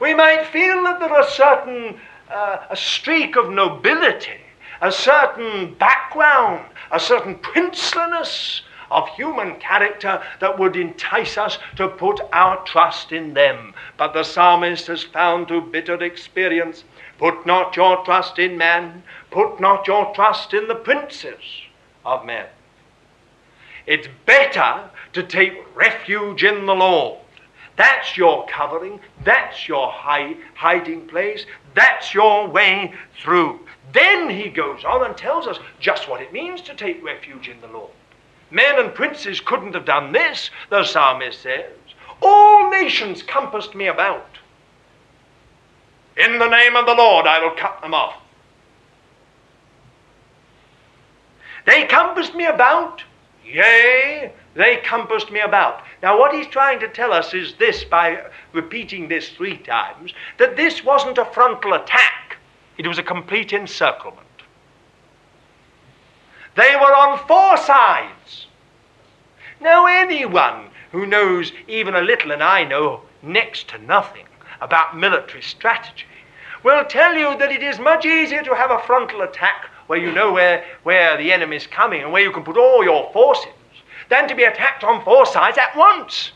We 0.00 0.14
might 0.14 0.46
feel 0.46 0.82
that 0.84 0.98
there 1.00 1.12
are 1.12 1.28
certain, 1.28 2.00
uh, 2.28 2.66
a 2.70 2.76
streak 2.76 3.36
of 3.36 3.50
nobility, 3.50 4.40
a 4.80 4.90
certain 4.90 5.74
background, 5.74 6.64
a 6.90 6.98
certain 6.98 7.36
princeliness 7.36 8.62
of 8.90 9.08
human 9.10 9.56
character 9.56 10.22
that 10.40 10.58
would 10.58 10.76
entice 10.76 11.38
us 11.38 11.58
to 11.76 11.88
put 11.88 12.20
our 12.32 12.62
trust 12.64 13.12
in 13.12 13.34
them. 13.34 13.74
But 13.96 14.12
the 14.12 14.22
psalmist 14.22 14.86
has 14.88 15.02
found 15.02 15.48
through 15.48 15.70
bitter 15.70 16.02
experience 16.02 16.84
put 17.18 17.46
not 17.46 17.76
your 17.76 18.04
trust 18.04 18.40
in 18.40 18.58
man, 18.58 19.02
put 19.30 19.60
not 19.60 19.86
your 19.86 20.12
trust 20.12 20.52
in 20.52 20.66
the 20.66 20.74
princes 20.74 21.40
of 22.04 22.24
men. 22.24 22.46
It's 23.86 24.08
better 24.26 24.90
to 25.12 25.22
take 25.22 25.64
refuge 25.74 26.44
in 26.44 26.66
the 26.66 26.74
Lord. 26.74 27.18
That's 27.76 28.16
your 28.16 28.46
covering. 28.46 29.00
That's 29.24 29.66
your 29.66 29.90
hiding 29.90 31.06
place. 31.06 31.46
That's 31.74 32.12
your 32.12 32.48
way 32.48 32.92
through. 33.20 33.60
Then 33.92 34.28
he 34.30 34.48
goes 34.48 34.84
on 34.84 35.04
and 35.04 35.16
tells 35.16 35.46
us 35.46 35.58
just 35.80 36.08
what 36.08 36.20
it 36.20 36.32
means 36.32 36.60
to 36.62 36.74
take 36.74 37.02
refuge 37.02 37.48
in 37.48 37.60
the 37.60 37.68
Lord. 37.68 37.90
Men 38.50 38.78
and 38.78 38.94
princes 38.94 39.40
couldn't 39.40 39.74
have 39.74 39.86
done 39.86 40.12
this, 40.12 40.50
the 40.68 40.84
psalmist 40.84 41.40
says. 41.40 41.72
All 42.20 42.70
nations 42.70 43.22
compassed 43.22 43.74
me 43.74 43.86
about. 43.86 44.26
In 46.16 46.38
the 46.38 46.48
name 46.48 46.76
of 46.76 46.84
the 46.86 46.94
Lord 46.94 47.26
I 47.26 47.42
will 47.42 47.56
cut 47.56 47.80
them 47.80 47.94
off. 47.94 48.16
They 51.64 51.86
compassed 51.86 52.34
me 52.34 52.44
about. 52.44 53.02
Yea, 53.44 54.32
they 54.54 54.76
compassed 54.84 55.30
me 55.30 55.40
about. 55.40 55.82
Now, 56.02 56.18
what 56.18 56.34
he's 56.34 56.46
trying 56.46 56.80
to 56.80 56.88
tell 56.88 57.12
us 57.12 57.32
is 57.32 57.54
this 57.54 57.84
by 57.84 58.22
repeating 58.52 59.08
this 59.08 59.30
three 59.30 59.56
times 59.58 60.12
that 60.38 60.56
this 60.56 60.84
wasn't 60.84 61.18
a 61.18 61.24
frontal 61.24 61.72
attack, 61.72 62.36
it 62.76 62.86
was 62.86 62.98
a 62.98 63.02
complete 63.02 63.52
encirclement. 63.52 64.26
They 66.54 66.74
were 66.76 66.94
on 66.94 67.26
four 67.26 67.56
sides. 67.56 68.46
Now, 69.60 69.86
anyone 69.86 70.68
who 70.90 71.06
knows 71.06 71.52
even 71.66 71.94
a 71.94 72.02
little, 72.02 72.32
and 72.32 72.42
I 72.42 72.64
know 72.64 73.02
next 73.22 73.68
to 73.68 73.78
nothing 73.78 74.26
about 74.60 74.96
military 74.96 75.42
strategy, 75.42 76.04
will 76.62 76.84
tell 76.84 77.14
you 77.14 77.38
that 77.38 77.50
it 77.50 77.62
is 77.62 77.78
much 77.78 78.04
easier 78.04 78.42
to 78.42 78.54
have 78.54 78.70
a 78.70 78.80
frontal 78.80 79.22
attack 79.22 79.70
where 79.86 79.98
you 79.98 80.12
know 80.12 80.32
where, 80.32 80.64
where 80.82 81.16
the 81.16 81.32
enemy 81.32 81.56
is 81.56 81.66
coming 81.66 82.02
and 82.02 82.12
where 82.12 82.22
you 82.22 82.32
can 82.32 82.44
put 82.44 82.58
all 82.58 82.84
your 82.84 83.10
forces 83.12 83.52
than 84.12 84.28
to 84.28 84.34
be 84.34 84.44
attacked 84.44 84.84
on 84.84 85.02
four 85.04 85.24
sides 85.24 85.56
at 85.56 85.74
once. 85.74 86.32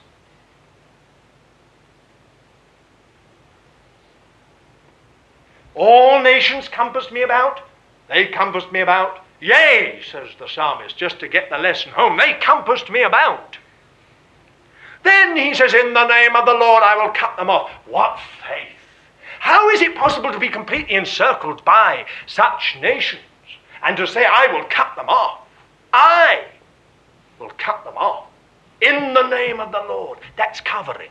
All 5.74 6.22
nations 6.22 6.68
compassed 6.68 7.12
me 7.12 7.20
about. 7.20 7.60
They 8.08 8.28
compassed 8.28 8.72
me 8.72 8.80
about. 8.80 9.20
Yea, 9.40 10.00
says 10.10 10.30
the 10.38 10.48
psalmist, 10.48 10.96
just 10.96 11.20
to 11.20 11.28
get 11.28 11.50
the 11.50 11.58
lesson 11.58 11.92
home. 11.92 12.16
They 12.16 12.38
compassed 12.40 12.88
me 12.88 13.02
about. 13.02 13.58
Then 15.04 15.36
he 15.36 15.52
says, 15.52 15.74
In 15.74 15.92
the 15.92 16.06
name 16.06 16.34
of 16.34 16.46
the 16.46 16.54
Lord 16.54 16.82
I 16.82 16.96
will 16.96 17.12
cut 17.12 17.36
them 17.36 17.50
off. 17.50 17.70
What 17.86 18.18
faith! 18.48 18.72
How 19.38 19.68
is 19.68 19.82
it 19.82 19.94
possible 19.94 20.32
to 20.32 20.38
be 20.38 20.48
completely 20.48 20.94
encircled 20.94 21.62
by 21.66 22.06
such 22.24 22.78
nations 22.80 23.20
and 23.82 23.98
to 23.98 24.06
say, 24.06 24.24
I 24.24 24.46
will 24.46 24.64
cut 24.70 24.96
them 24.96 25.10
off? 25.10 25.42
I 25.92 26.46
will 27.38 27.52
cut 27.58 27.84
them 27.84 27.96
off. 27.96 28.26
In 28.80 29.14
the 29.14 29.28
name 29.28 29.60
of 29.60 29.72
the 29.72 29.84
Lord. 29.88 30.18
That's 30.36 30.60
covering. 30.60 31.10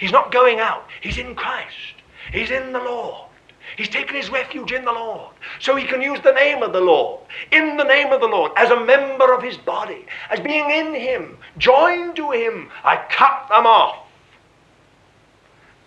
He's 0.00 0.12
not 0.12 0.32
going 0.32 0.60
out. 0.60 0.86
He's 1.00 1.18
in 1.18 1.34
Christ. 1.34 1.94
He's 2.32 2.50
in 2.50 2.72
the 2.72 2.80
Lord. 2.80 3.28
He's 3.76 3.88
taken 3.88 4.16
his 4.16 4.30
refuge 4.30 4.72
in 4.72 4.84
the 4.84 4.92
Lord. 4.92 5.32
So 5.60 5.76
he 5.76 5.86
can 5.86 6.00
use 6.00 6.20
the 6.22 6.32
name 6.32 6.62
of 6.62 6.72
the 6.72 6.80
Lord. 6.80 7.20
In 7.52 7.76
the 7.76 7.84
name 7.84 8.12
of 8.12 8.20
the 8.20 8.26
Lord. 8.26 8.52
As 8.56 8.70
a 8.70 8.84
member 8.84 9.34
of 9.34 9.42
his 9.42 9.56
body. 9.56 10.06
As 10.30 10.40
being 10.40 10.70
in 10.70 10.94
him. 10.94 11.36
Joined 11.58 12.16
to 12.16 12.30
him. 12.30 12.70
I 12.84 12.96
cut 13.10 13.48
them 13.48 13.66
off. 13.66 14.05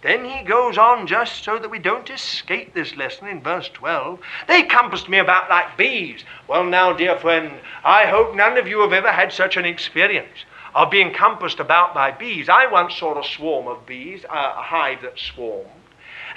Then 0.01 0.23
he 0.23 0.43
goes 0.43 0.77
on 0.77 1.07
just 1.07 1.43
so 1.43 1.59
that 1.59 1.69
we 1.69 1.79
don't 1.79 2.09
escape 2.09 2.73
this 2.73 2.95
lesson 2.95 3.27
in 3.27 3.41
verse 3.41 3.67
12. 3.69 4.19
They 4.47 4.63
compassed 4.63 5.09
me 5.09 5.17
about 5.17 5.49
like 5.49 5.75
bees. 5.75 6.23
Well, 6.47 6.63
now, 6.63 6.93
dear 6.93 7.17
friend, 7.17 7.59
I 7.83 8.05
hope 8.05 8.33
none 8.33 8.57
of 8.57 8.67
you 8.67 8.79
have 8.79 8.93
ever 8.93 9.11
had 9.11 9.33
such 9.33 9.57
an 9.57 9.65
experience 9.65 10.45
of 10.73 10.89
being 10.89 11.13
compassed 11.13 11.59
about 11.59 11.93
by 11.93 12.11
bees. 12.11 12.47
I 12.47 12.65
once 12.67 12.95
saw 12.95 13.19
a 13.19 13.23
swarm 13.23 13.67
of 13.67 13.85
bees, 13.85 14.23
a 14.29 14.61
hive 14.61 15.01
that 15.01 15.19
swarmed, 15.19 15.69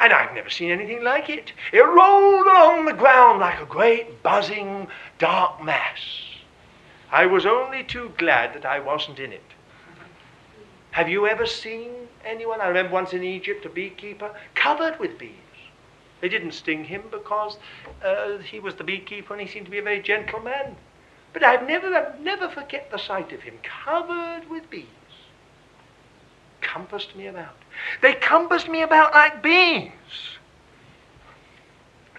and 0.01 0.13
I've 0.13 0.35
never 0.35 0.51
seen 0.51 0.73
anything 0.73 1.05
like 1.05 1.31
it. 1.31 1.53
It 1.73 1.87
rolled 1.87 2.47
along 2.47 2.87
the 2.87 2.93
ground 2.93 3.39
like 3.41 3.61
a 3.61 3.67
great 3.67 4.23
buzzing 4.25 4.89
dark 5.19 5.63
mass. 5.63 6.01
I 7.13 7.27
was 7.27 7.47
only 7.47 7.85
too 7.85 8.13
glad 8.17 8.55
that 8.55 8.65
I 8.65 8.81
wasn't 8.81 9.21
in 9.21 9.33
it. 9.33 9.52
Have 10.93 11.09
you 11.09 11.27
ever 11.27 11.47
seen 11.47 11.91
anyone? 12.25 12.61
I 12.61 12.69
remember 12.69 12.93
once 12.93 13.15
in 13.15 13.25
Egypt, 13.25 13.65
a 13.65 13.71
beekeeper 13.71 14.31
covered 14.55 14.99
with 14.99 15.19
bees. 15.19 15.31
They 16.21 16.29
didn't 16.29 16.53
sting 16.53 16.85
him 16.85 17.03
because 17.11 17.57
uh, 18.05 18.39
he 18.39 18.61
was 18.61 18.75
the 18.75 18.85
beekeeper 18.85 19.35
and 19.35 19.41
he 19.41 19.49
seemed 19.49 19.65
to 19.65 19.71
be 19.71 19.79
a 19.79 19.83
very 19.83 20.03
gentle 20.03 20.41
man. 20.41 20.77
But 21.33 21.43
I've 21.43 21.67
never, 21.67 21.95
I've 21.95 22.21
never 22.21 22.49
forget 22.49 22.91
the 22.91 22.99
sight 22.99 23.33
of 23.33 23.41
him, 23.41 23.55
covered 23.63 24.49
with 24.51 24.69
bees, 24.69 24.85
compassed 26.61 27.17
me 27.17 27.27
about. 27.27 27.57
They 28.03 28.13
compassed 28.13 28.69
me 28.69 28.83
about 28.83 29.15
like 29.15 29.43
bees. 29.43 29.91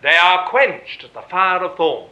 They 0.02 0.18
are 0.18 0.50
quenched 0.50 1.04
at 1.04 1.14
the 1.14 1.22
fire 1.22 1.64
of 1.64 1.78
thorns. 1.78 2.10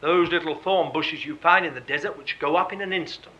Those 0.00 0.30
little 0.30 0.54
thorn 0.54 0.92
bushes 0.92 1.24
you 1.24 1.34
find 1.36 1.66
in 1.66 1.74
the 1.74 1.80
desert 1.80 2.16
which 2.16 2.38
go 2.38 2.54
up 2.54 2.72
in 2.72 2.80
an 2.80 2.92
instant. 2.92 3.34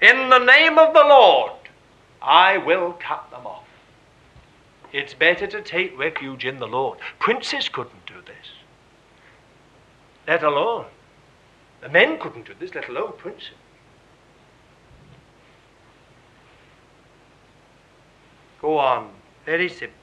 In 0.00 0.30
the 0.30 0.38
name 0.38 0.78
of 0.78 0.94
the 0.94 1.04
Lord, 1.04 1.52
I 2.22 2.58
will 2.58 2.96
cut 3.00 3.30
them 3.30 3.46
off. 3.46 3.64
It's 4.92 5.14
better 5.14 5.46
to 5.46 5.60
take 5.60 5.98
refuge 5.98 6.44
in 6.44 6.58
the 6.60 6.66
Lord. 6.68 6.98
Princes 7.18 7.68
couldn't 7.68 8.06
do 8.06 8.20
this, 8.24 8.52
let 10.26 10.42
alone. 10.42 10.86
The 11.80 11.88
men 11.88 12.18
couldn't 12.18 12.46
do 12.46 12.54
this, 12.58 12.74
let 12.74 12.88
alone 12.88 13.12
princes. 13.18 13.50
Go 18.60 18.78
on, 18.78 19.10
very 19.44 19.68
simply. 19.68 19.94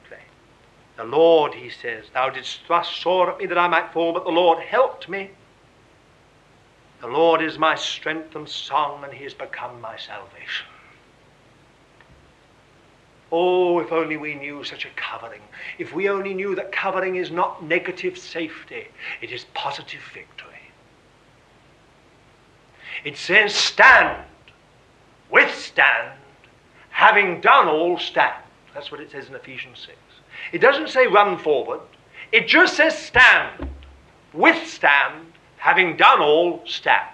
The 0.96 1.04
Lord, 1.04 1.52
he 1.52 1.68
says, 1.68 2.06
thou 2.14 2.30
didst 2.30 2.60
thrust 2.66 2.96
sore 3.02 3.30
at 3.30 3.38
me 3.38 3.46
that 3.46 3.58
I 3.58 3.68
might 3.68 3.92
fall, 3.92 4.14
but 4.14 4.24
the 4.24 4.30
Lord 4.30 4.62
helped 4.62 5.08
me. 5.08 5.30
The 7.00 7.06
Lord 7.06 7.42
is 7.42 7.58
my 7.58 7.74
strength 7.74 8.34
and 8.36 8.48
song, 8.48 9.04
and 9.04 9.12
he 9.12 9.24
has 9.24 9.34
become 9.34 9.80
my 9.80 9.96
salvation. 9.96 10.66
Oh, 13.30 13.80
if 13.80 13.92
only 13.92 14.16
we 14.16 14.34
knew 14.34 14.62
such 14.64 14.84
a 14.84 14.90
covering. 14.96 15.42
If 15.78 15.92
we 15.92 16.08
only 16.08 16.32
knew 16.32 16.54
that 16.54 16.72
covering 16.72 17.16
is 17.16 17.30
not 17.30 17.62
negative 17.62 18.16
safety, 18.16 18.86
it 19.20 19.32
is 19.32 19.46
positive 19.52 20.00
victory. 20.14 20.46
It 23.04 23.16
says, 23.16 23.54
stand, 23.54 24.24
withstand, 25.30 26.12
having 26.90 27.40
done 27.40 27.68
all 27.68 27.98
stand. 27.98 28.42
That's 28.72 28.90
what 28.90 29.00
it 29.00 29.10
says 29.10 29.28
in 29.28 29.34
Ephesians 29.34 29.80
6. 29.86 29.98
It 30.52 30.58
doesn't 30.58 30.88
say 30.88 31.06
run 31.06 31.38
forward, 31.38 31.80
it 32.32 32.46
just 32.46 32.76
says 32.76 32.96
stand, 32.96 33.68
withstand, 34.32 35.32
having 35.66 35.96
done 35.96 36.20
all, 36.20 36.62
stand. 36.64 37.08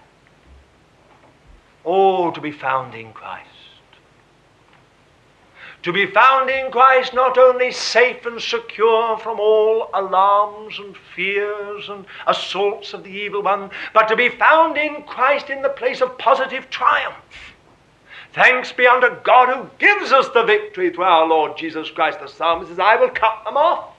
Oh, 1.87 2.31
to 2.33 2.41
be 2.43 2.53
found 2.53 2.95
in 2.95 3.11
Christ. 3.15 3.49
To 5.85 5.93
be 5.93 6.05
found 6.05 6.51
in 6.51 6.71
Christ 6.71 7.15
not 7.15 7.39
only 7.39 7.73
safe 7.73 8.27
and 8.27 8.39
secure 8.39 9.17
from 9.17 9.41
all 9.41 9.89
alarms 9.95 10.79
and 10.79 10.95
fears 11.17 11.89
and 11.89 12.05
assaults 12.27 12.93
of 12.93 13.05
the 13.05 13.11
evil 13.11 13.43
one, 13.43 13.71
but 13.95 14.07
to 14.09 14.17
be 14.17 14.29
found 14.29 14.77
in 14.77 15.03
Christ 15.05 15.49
in 15.49 15.63
the 15.63 15.71
place 15.71 16.03
of 16.03 16.19
positive 16.19 16.69
triumph. 16.69 17.17
Thanks 18.35 18.71
be 18.71 18.87
unto 18.87 19.17
God 19.25 19.49
who 19.49 19.71
gives 19.79 20.13
us 20.13 20.29
the 20.29 20.45
victory 20.45 20.91
through 20.91 21.05
our 21.05 21.27
Lord 21.27 21.57
Jesus 21.57 21.91
Christ. 21.91 22.21
The 22.21 22.29
psalmist 22.29 22.69
says, 22.69 22.79
I 22.79 22.97
will 22.97 23.09
cut 23.09 23.45
them 23.47 23.57
off 23.57 23.92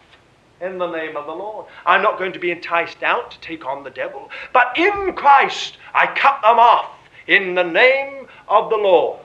in 0.63 0.77
the 0.77 0.89
name 0.89 1.17
of 1.17 1.25
the 1.25 1.33
Lord. 1.33 1.67
I'm 1.85 2.01
not 2.01 2.17
going 2.17 2.33
to 2.33 2.39
be 2.39 2.51
enticed 2.51 3.03
out 3.03 3.31
to 3.31 3.39
take 3.39 3.65
on 3.65 3.83
the 3.83 3.89
devil, 3.89 4.29
but 4.53 4.77
in 4.77 5.13
Christ 5.13 5.77
I 5.93 6.07
cut 6.07 6.41
them 6.41 6.57
off 6.57 6.91
in 7.27 7.53
the 7.53 7.63
name 7.63 8.27
of 8.47 8.69
the 8.69 8.77
Lord. 8.77 9.19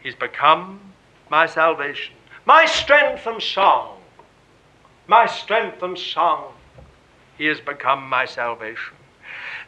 He's 0.00 0.14
become 0.14 0.80
my 1.30 1.46
salvation, 1.46 2.14
my 2.46 2.64
strength 2.64 3.26
and 3.26 3.42
song. 3.42 3.96
My 5.06 5.24
strength 5.24 5.82
and 5.82 5.98
song. 5.98 6.52
He 7.38 7.46
has 7.46 7.60
become 7.60 8.08
my 8.08 8.26
salvation. 8.26 8.94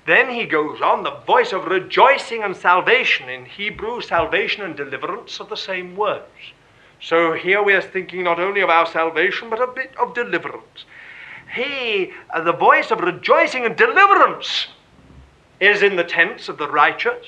Then 0.07 0.29
he 0.31 0.44
goes 0.44 0.83
on, 0.83 1.03
the 1.03 1.16
voice 1.27 1.53
of 1.53 1.64
rejoicing 1.64 2.42
and 2.42 2.55
salvation. 2.55 3.29
In 3.29 3.46
Hebrew, 3.46 4.03
salvation 4.03 4.62
and 4.62 4.77
deliverance 4.77 5.40
are 5.40 5.46
the 5.46 5.57
same 5.57 5.96
words. 5.96 6.27
So 7.01 7.33
here 7.33 7.63
we 7.63 7.73
are 7.73 7.83
thinking 7.83 8.25
not 8.25 8.39
only 8.39 8.61
of 8.61 8.69
our 8.69 8.87
salvation, 8.87 9.49
but 9.49 9.61
a 9.61 9.67
bit 9.67 9.93
of 9.97 10.15
deliverance. 10.15 10.85
He, 11.55 12.13
uh, 12.33 12.43
the 12.43 12.53
voice 12.53 12.91
of 12.91 13.01
rejoicing 13.01 13.65
and 13.65 13.75
deliverance, 13.75 14.69
is 15.61 15.83
in 15.83 15.97
the 15.97 16.05
tents 16.05 16.49
of 16.49 16.59
the 16.59 16.69
righteous. 16.69 17.27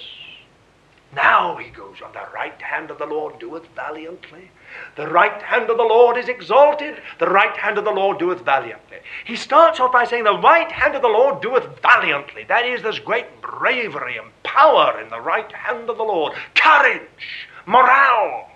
Now 1.15 1.57
he 1.57 1.69
goes 1.69 2.01
on, 2.03 2.13
the 2.13 2.27
right 2.33 2.61
hand 2.63 2.91
of 2.91 2.99
the 2.99 3.07
Lord 3.07 3.39
doeth 3.39 3.67
valiantly. 3.75 4.51
The 4.97 5.09
right 5.09 5.43
hand 5.43 5.69
of 5.69 5.77
the 5.77 5.83
Lord 5.83 6.17
is 6.17 6.29
exalted, 6.29 7.03
the 7.19 7.29
right 7.29 7.55
hand 7.57 7.77
of 7.77 7.85
the 7.85 7.91
Lord 7.91 8.19
doeth 8.19 8.43
valiantly. 8.43 8.99
He 9.27 9.37
starts 9.37 9.79
off 9.81 9.93
by 9.93 10.05
saying, 10.05 10.25
The 10.25 10.39
right 10.39 10.73
hand 10.73 10.95
of 10.95 11.03
the 11.03 11.09
Lord 11.09 11.43
doeth 11.43 11.83
valiantly. 11.83 12.45
That 12.45 12.65
is, 12.65 12.83
there's 12.83 12.99
great 12.99 13.43
bravery 13.43 14.17
and 14.17 14.31
power 14.43 15.01
in 15.01 15.11
the 15.11 15.21
right 15.21 15.53
hand 15.53 15.91
of 15.91 15.99
the 15.99 16.05
Lord, 16.05 16.33
courage, 16.55 17.49
morale. 17.67 18.52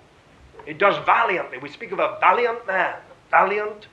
It 0.66 0.78
does 0.78 0.98
valiantly. 1.06 1.58
We 1.58 1.68
speak 1.70 1.92
of 1.92 2.00
a 2.00 2.18
valiant 2.20 2.66
man, 2.66 2.96
valiant 3.30 3.86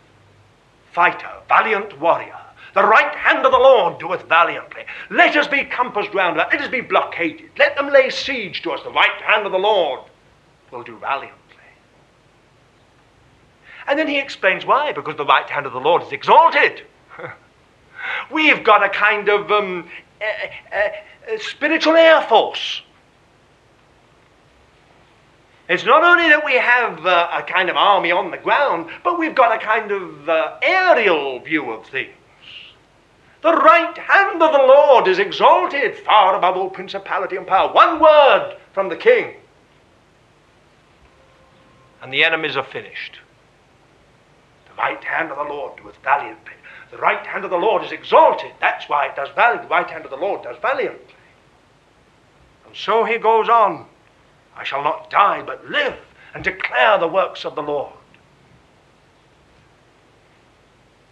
fighter, 0.92 1.30
valiant 1.48 2.00
warrior. 2.00 2.40
The 2.74 2.84
right 2.84 3.14
hand 3.16 3.46
of 3.46 3.52
the 3.52 3.60
Lord 3.60 4.00
doeth 4.00 4.28
valiantly. 4.28 4.84
Let 5.12 5.36
us 5.36 5.48
be 5.48 5.64
compassed 5.64 6.14
round 6.14 6.36
about. 6.38 6.52
Let 6.52 6.62
us 6.62 6.70
be 6.70 6.82
blockaded. 6.82 7.52
Let 7.58 7.76
them 7.76 7.92
lay 7.92 8.10
siege 8.10 8.64
to 8.64 8.72
us. 8.72 8.82
The 8.84 8.92
right 8.92 9.22
hand 9.22 9.46
of 9.46 9.52
the 9.52 9.60
Lord 9.60 10.00
will 10.72 10.82
do 10.82 10.98
valiantly. 10.98 11.38
And 13.86 14.00
then 14.00 14.08
he 14.08 14.18
explains 14.18 14.66
why. 14.66 14.92
Because 14.92 15.18
the 15.18 15.26
right 15.26 15.48
hand 15.48 15.68
of 15.68 15.74
the 15.74 15.80
Lord 15.80 16.02
is 16.02 16.12
exalted. 16.12 16.82
We've 18.32 18.64
got 18.64 18.84
a 18.84 18.90
kind 18.90 19.30
of 19.30 19.52
um, 19.52 19.88
eh, 20.20 20.50
eh, 20.72 20.90
eh, 21.28 21.38
spiritual 21.38 21.96
air 21.96 22.24
force 22.24 22.82
it's 25.74 25.86
not 25.86 26.04
only 26.04 26.30
that 26.30 26.46
we 26.46 26.54
have 26.54 27.04
uh, 27.06 27.30
a 27.34 27.42
kind 27.42 27.70
of 27.70 27.76
army 27.76 28.12
on 28.12 28.30
the 28.30 28.38
ground, 28.38 28.92
but 29.04 29.18
we've 29.18 29.34
got 29.34 29.56
a 29.56 29.66
kind 29.66 29.92
of 29.92 30.30
uh, 30.30 30.60
aerial 30.62 31.40
view 31.40 31.72
of 31.72 31.88
things. 31.88 32.14
The 33.42 33.54
right 33.54 33.98
hand 33.98 34.42
of 34.42 34.52
the 34.52 34.60
Lord 34.60 35.08
is 35.08 35.20
exalted 35.20 35.98
far 35.98 36.36
above 36.36 36.56
all 36.56 36.70
principality 36.70 37.36
and 37.36 37.48
power. 37.48 37.74
One 37.74 38.00
word 38.00 38.58
from 38.72 38.90
the 38.90 38.96
king, 38.96 39.36
and 42.02 42.14
the 42.14 42.24
enemies 42.24 42.56
are 42.56 42.64
finished. 42.64 43.20
The 44.70 44.76
right 44.76 45.04
hand 45.04 45.32
of 45.32 45.38
the 45.38 45.54
Lord 45.54 45.78
doeth 45.78 45.98
valiantly. 46.04 46.54
The 46.92 46.98
right 46.98 47.26
hand 47.26 47.44
of 47.46 47.50
the 47.50 47.58
Lord 47.58 47.84
is 47.84 47.92
exalted. 47.92 48.52
That's 48.62 48.88
why 48.88 49.08
it 49.08 49.16
does 49.16 49.30
valiantly. 49.36 49.68
The 49.68 49.74
right 49.74 49.90
hand 49.90 50.06
of 50.06 50.12
the 50.12 50.18
Lord 50.18 50.44
does 50.44 50.58
valiantly. 50.62 51.16
And 52.68 52.76
so 52.76 53.04
he 53.04 53.18
goes 53.18 53.50
on. 53.50 53.88
I 54.56 54.64
shall 54.64 54.84
not 54.84 55.10
die, 55.10 55.42
but 55.42 55.70
live 55.70 55.98
and 56.34 56.44
declare 56.44 56.98
the 56.98 57.08
works 57.08 57.46
of 57.46 57.56
the 57.56 57.64
Lord. 57.64 57.94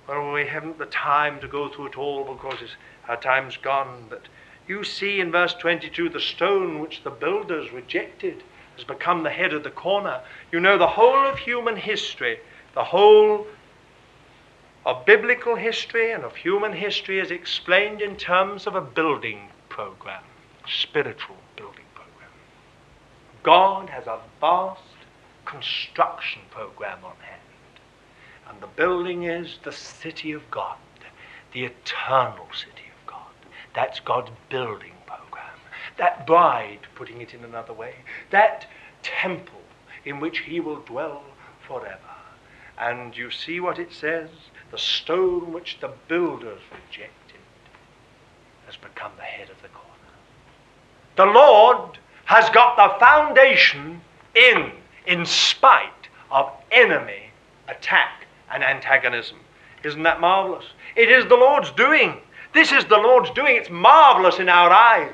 Well, 0.07 0.31
we 0.33 0.45
haven't 0.45 0.77
the 0.77 0.85
time 0.85 1.39
to 1.39 1.47
go 1.47 1.69
through 1.69 1.87
it 1.87 1.97
all 1.97 2.23
because 2.23 2.59
our 3.07 3.17
time's 3.17 3.57
gone. 3.57 4.07
But 4.09 4.23
you 4.67 4.83
see 4.83 5.19
in 5.19 5.31
verse 5.31 5.53
22 5.53 6.09
the 6.09 6.19
stone 6.19 6.79
which 6.79 7.03
the 7.03 7.09
builders 7.09 7.71
rejected 7.71 8.43
has 8.75 8.83
become 8.83 9.23
the 9.23 9.29
head 9.29 9.53
of 9.53 9.63
the 9.63 9.69
corner. 9.69 10.21
You 10.51 10.59
know, 10.59 10.77
the 10.77 10.87
whole 10.87 11.25
of 11.25 11.37
human 11.37 11.77
history, 11.77 12.39
the 12.73 12.83
whole 12.83 13.47
of 14.85 15.05
biblical 15.05 15.55
history 15.55 16.11
and 16.11 16.23
of 16.23 16.35
human 16.35 16.73
history 16.73 17.19
is 17.19 17.31
explained 17.31 18.01
in 18.01 18.15
terms 18.15 18.65
of 18.65 18.75
a 18.75 18.81
building 18.81 19.49
program, 19.69 20.23
spiritual 20.67 21.37
God 23.43 23.89
has 23.89 24.05
a 24.07 24.19
vast 24.39 24.81
construction 25.45 26.41
program 26.51 26.99
on 27.03 27.15
hand. 27.21 27.41
And 28.49 28.61
the 28.61 28.67
building 28.67 29.23
is 29.23 29.57
the 29.63 29.71
city 29.71 30.31
of 30.31 30.49
God, 30.51 30.77
the 31.53 31.65
eternal 31.65 32.47
city 32.53 32.89
of 32.99 33.07
God. 33.07 33.31
That's 33.73 33.99
God's 33.99 34.31
building 34.49 34.93
program. 35.07 35.57
That 35.97 36.27
bride, 36.27 36.81
putting 36.95 37.21
it 37.21 37.33
in 37.33 37.43
another 37.43 37.73
way, 37.73 37.95
that 38.29 38.67
temple 39.01 39.61
in 40.05 40.19
which 40.19 40.39
he 40.39 40.59
will 40.59 40.81
dwell 40.81 41.23
forever. 41.67 41.97
And 42.77 43.15
you 43.15 43.31
see 43.31 43.59
what 43.59 43.79
it 43.79 43.93
says? 43.93 44.29
The 44.71 44.77
stone 44.77 45.51
which 45.53 45.79
the 45.79 45.91
builders 46.07 46.61
rejected 46.71 47.39
has 48.65 48.75
become 48.77 49.11
the 49.17 49.23
head 49.23 49.49
of 49.49 49.61
the 49.61 49.67
corner. 49.69 49.91
The 51.15 51.25
Lord 51.25 51.99
has 52.31 52.49
got 52.51 52.77
the 52.77 52.97
foundation 52.97 53.99
in, 54.35 54.71
in 55.05 55.25
spite 55.25 56.07
of 56.31 56.49
enemy 56.71 57.29
attack 57.67 58.25
and 58.49 58.63
antagonism. 58.63 59.37
Isn't 59.83 60.03
that 60.03 60.21
marvelous? 60.21 60.63
It 60.95 61.11
is 61.11 61.25
the 61.25 61.35
Lord's 61.35 61.71
doing. 61.71 62.15
This 62.53 62.71
is 62.71 62.85
the 62.85 62.95
Lord's 62.95 63.31
doing. 63.31 63.57
It's 63.57 63.69
marvelous 63.69 64.39
in 64.39 64.47
our 64.47 64.69
eyes. 64.69 65.11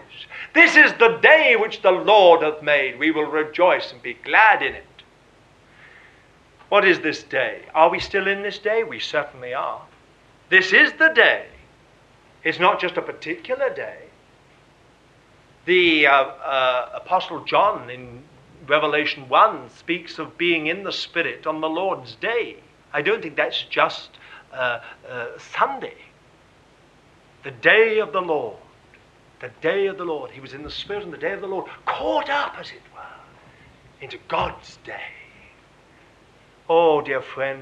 This 0.53 0.75
is 0.75 0.93
the 0.99 1.17
day 1.23 1.55
which 1.55 1.81
the 1.81 1.91
Lord 1.91 2.43
hath 2.43 2.61
made. 2.61 2.99
We 2.99 3.09
will 3.09 3.25
rejoice 3.25 3.91
and 3.91 3.99
be 4.03 4.13
glad 4.13 4.61
in 4.61 4.75
it. 4.75 4.85
What 6.69 6.85
is 6.85 6.99
this 6.99 7.23
day? 7.23 7.63
Are 7.73 7.89
we 7.89 7.99
still 7.99 8.27
in 8.27 8.43
this 8.43 8.59
day? 8.59 8.83
We 8.83 8.99
certainly 8.99 9.55
are. 9.55 9.81
This 10.49 10.71
is 10.71 10.93
the 10.93 11.09
day. 11.09 11.47
It's 12.43 12.59
not 12.59 12.79
just 12.79 12.95
a 12.95 13.01
particular 13.01 13.73
day. 13.73 14.06
The 15.67 16.07
uh, 16.07 16.11
uh, 16.13 16.89
Apostle 16.95 17.43
John 17.43 17.89
in 17.89 18.23
Revelation 18.67 19.27
1 19.27 19.69
speaks 19.71 20.17
of 20.17 20.37
being 20.37 20.67
in 20.67 20.83
the 20.83 20.93
Spirit 20.93 21.45
on 21.45 21.59
the 21.59 21.67
Lord's 21.67 22.15
day. 22.15 22.55
I 22.93 23.01
don't 23.01 23.21
think 23.21 23.35
that's 23.35 23.63
just 23.63 24.11
uh, 24.53 24.79
uh 25.09 25.27
Sunday. 25.37 25.97
The 27.43 27.51
day 27.51 27.99
of 27.99 28.13
the 28.13 28.21
Lord. 28.21 28.55
The 29.41 29.51
day 29.59 29.87
of 29.87 29.97
the 29.97 30.05
Lord. 30.05 30.31
He 30.31 30.39
was 30.39 30.53
in 30.53 30.63
the 30.63 30.71
Spirit 30.71 31.03
on 31.03 31.11
the 31.11 31.17
day 31.17 31.33
of 31.33 31.41
the 31.41 31.47
Lord, 31.47 31.69
caught 31.85 32.29
up, 32.29 32.55
as 32.57 32.69
it 32.69 32.81
were, 32.95 33.99
into 33.99 34.17
God's 34.29 34.77
day. 34.85 35.11
Oh, 36.69 37.01
dear 37.01 37.21
friend, 37.21 37.61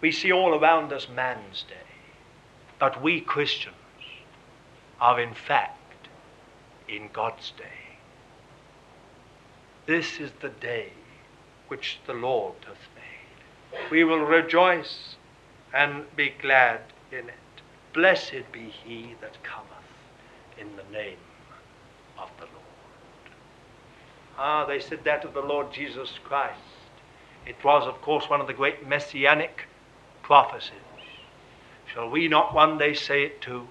we 0.00 0.10
see 0.10 0.32
all 0.32 0.58
around 0.58 0.92
us 0.92 1.08
man's 1.08 1.62
day. 1.68 1.86
But 2.80 3.00
we 3.00 3.20
Christians 3.20 3.76
are 5.00 5.20
in 5.20 5.34
fact 5.34 5.81
in 6.88 7.08
God's 7.12 7.52
day. 7.56 7.96
This 9.86 10.20
is 10.20 10.30
the 10.40 10.48
day 10.48 10.92
which 11.68 11.98
the 12.06 12.14
Lord 12.14 12.54
hath 12.66 12.88
made. 12.94 13.90
We 13.90 14.04
will 14.04 14.20
rejoice 14.20 15.16
and 15.72 16.04
be 16.16 16.32
glad 16.40 16.80
in 17.10 17.28
it. 17.28 17.34
Blessed 17.92 18.52
be 18.52 18.72
he 18.84 19.14
that 19.20 19.42
cometh 19.42 19.68
in 20.58 20.76
the 20.76 20.96
name 20.96 21.16
of 22.18 22.30
the 22.38 22.44
Lord. 22.44 22.56
Ah, 24.38 24.64
they 24.66 24.80
said 24.80 25.04
that 25.04 25.24
of 25.24 25.34
the 25.34 25.40
Lord 25.40 25.72
Jesus 25.72 26.18
Christ. 26.24 26.58
It 27.46 27.56
was, 27.64 27.86
of 27.86 28.00
course, 28.00 28.30
one 28.30 28.40
of 28.40 28.46
the 28.46 28.52
great 28.52 28.86
messianic 28.86 29.66
prophecies. 30.22 30.72
Shall 31.92 32.08
we 32.08 32.28
not 32.28 32.54
one 32.54 32.78
day 32.78 32.94
say 32.94 33.24
it 33.24 33.42
too? 33.42 33.66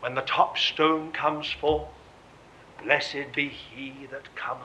When 0.00 0.14
the 0.14 0.22
top 0.22 0.56
stone 0.58 1.12
comes 1.12 1.50
forth, 1.50 1.88
blessed 2.82 3.32
be 3.34 3.48
he 3.48 4.06
that 4.10 4.34
cometh 4.34 4.64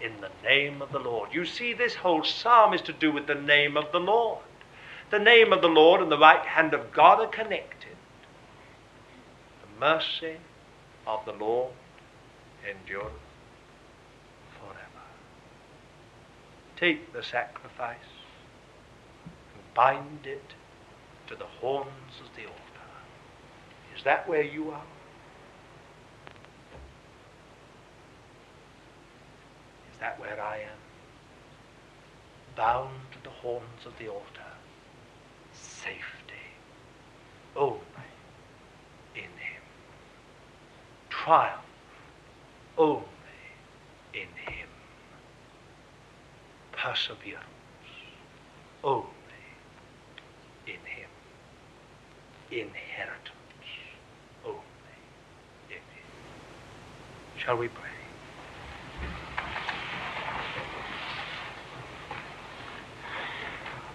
in 0.00 0.20
the 0.20 0.30
name 0.42 0.80
of 0.80 0.92
the 0.92 0.98
Lord. 0.98 1.30
You 1.32 1.44
see, 1.44 1.72
this 1.72 1.96
whole 1.96 2.24
psalm 2.24 2.72
is 2.74 2.82
to 2.82 2.92
do 2.92 3.12
with 3.12 3.26
the 3.26 3.34
name 3.34 3.76
of 3.76 3.92
the 3.92 4.00
Lord. 4.00 4.42
The 5.10 5.18
name 5.18 5.52
of 5.52 5.60
the 5.60 5.68
Lord 5.68 6.00
and 6.00 6.10
the 6.10 6.18
right 6.18 6.44
hand 6.44 6.74
of 6.74 6.92
God 6.92 7.20
are 7.20 7.26
connected. 7.26 7.96
The 9.62 9.80
mercy 9.80 10.36
of 11.06 11.24
the 11.24 11.32
Lord 11.32 11.72
endureth 12.68 13.12
forever. 14.58 15.06
Take 16.76 17.12
the 17.12 17.22
sacrifice 17.22 17.98
and 19.24 19.74
bind 19.74 20.26
it 20.26 20.54
to 21.26 21.36
the 21.36 21.44
horns 21.44 22.20
of 22.20 22.34
the 22.36 22.42
altar. 22.42 22.71
Is 23.96 24.04
that 24.04 24.28
where 24.28 24.42
you 24.42 24.70
are? 24.70 24.82
Is 29.92 30.00
that 30.00 30.18
where 30.18 30.40
I 30.42 30.56
am? 30.56 30.78
Bound 32.56 32.90
to 33.12 33.22
the 33.22 33.30
horns 33.30 33.86
of 33.86 33.96
the 33.98 34.08
altar. 34.08 34.52
Safety. 35.52 36.34
Only 37.54 37.80
in 39.14 39.22
Him. 39.22 39.62
Triumph. 41.10 41.62
Only 42.76 43.04
in 44.14 44.28
Him. 44.36 44.68
Perseverance. 46.72 47.44
Only 48.82 49.06
in 50.66 50.80
Him. 50.84 51.08
Inheritance 52.50 53.32
only 54.44 54.60
in 55.70 55.76
Him. 55.76 56.10
Shall 57.44 57.56
we 57.56 57.66
pray? 57.66 57.82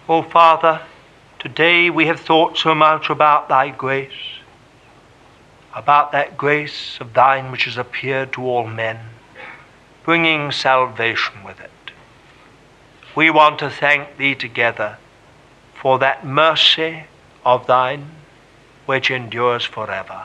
Oh, 0.09 0.21
Father, 0.21 0.81
today 1.39 1.89
we 1.89 2.07
have 2.07 2.19
thought 2.19 2.57
so 2.57 2.75
much 2.75 3.09
about 3.09 3.47
Thy 3.47 3.69
grace, 3.69 4.41
about 5.73 6.11
that 6.11 6.35
grace 6.35 6.97
of 6.99 7.13
Thine 7.13 7.49
which 7.49 7.63
has 7.63 7.77
appeared 7.77 8.33
to 8.33 8.43
all 8.43 8.67
men, 8.67 8.99
bringing 10.03 10.51
salvation 10.51 11.41
with 11.45 11.61
it. 11.61 11.71
We 13.15 13.29
want 13.29 13.59
to 13.59 13.69
thank 13.69 14.17
Thee 14.17 14.35
together 14.35 14.97
for 15.73 15.99
that 15.99 16.25
mercy 16.25 17.05
of 17.45 17.65
thine 17.65 18.09
which 18.85 19.09
endures 19.09 19.63
forever, 19.63 20.23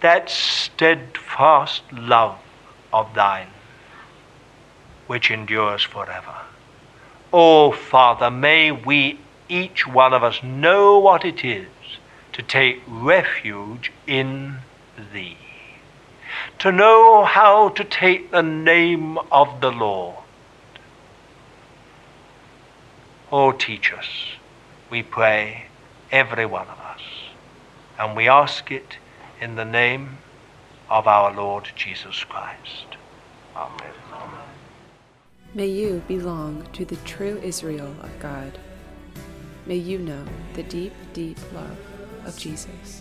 that 0.00 0.28
steadfast 0.28 1.84
love 1.90 2.38
of 2.92 3.14
thine 3.14 3.48
which 5.06 5.30
endures 5.30 5.82
forever. 5.82 6.36
Oh, 7.32 7.72
Father, 7.72 8.30
may 8.30 8.70
we 8.70 9.18
each 9.48 9.86
one 9.86 10.12
of 10.12 10.22
us 10.22 10.42
know 10.42 10.98
what 10.98 11.24
it 11.24 11.44
is 11.44 11.68
to 12.32 12.42
take 12.42 12.82
refuge 12.86 13.92
in 14.06 14.58
Thee, 15.12 15.36
to 16.60 16.70
know 16.70 17.24
how 17.24 17.70
to 17.70 17.84
take 17.84 18.30
the 18.30 18.42
name 18.42 19.18
of 19.32 19.60
the 19.60 19.72
Lord. 19.72 20.16
Oh, 23.32 23.52
teach 23.52 23.92
us 23.92 24.06
we 24.90 25.02
pray, 25.04 25.66
every 26.10 26.44
one 26.44 26.66
of 26.66 26.78
us. 26.80 27.00
And 27.98 28.16
we 28.16 28.28
ask 28.28 28.70
it 28.72 28.96
in 29.40 29.54
the 29.54 29.64
name 29.64 30.18
of 30.90 31.06
our 31.06 31.32
Lord 31.32 31.68
Jesus 31.76 32.24
Christ. 32.24 32.96
Amen. 33.56 33.94
May 35.54 35.66
you 35.66 36.02
belong 36.06 36.66
to 36.72 36.84
the 36.84 36.96
true 36.96 37.40
Israel 37.42 37.94
of 38.02 38.18
God. 38.20 38.58
May 39.66 39.76
you 39.76 39.98
know 39.98 40.24
the 40.54 40.62
deep, 40.64 40.92
deep 41.12 41.38
love 41.52 41.78
of 42.24 42.36
Jesus. 42.36 42.99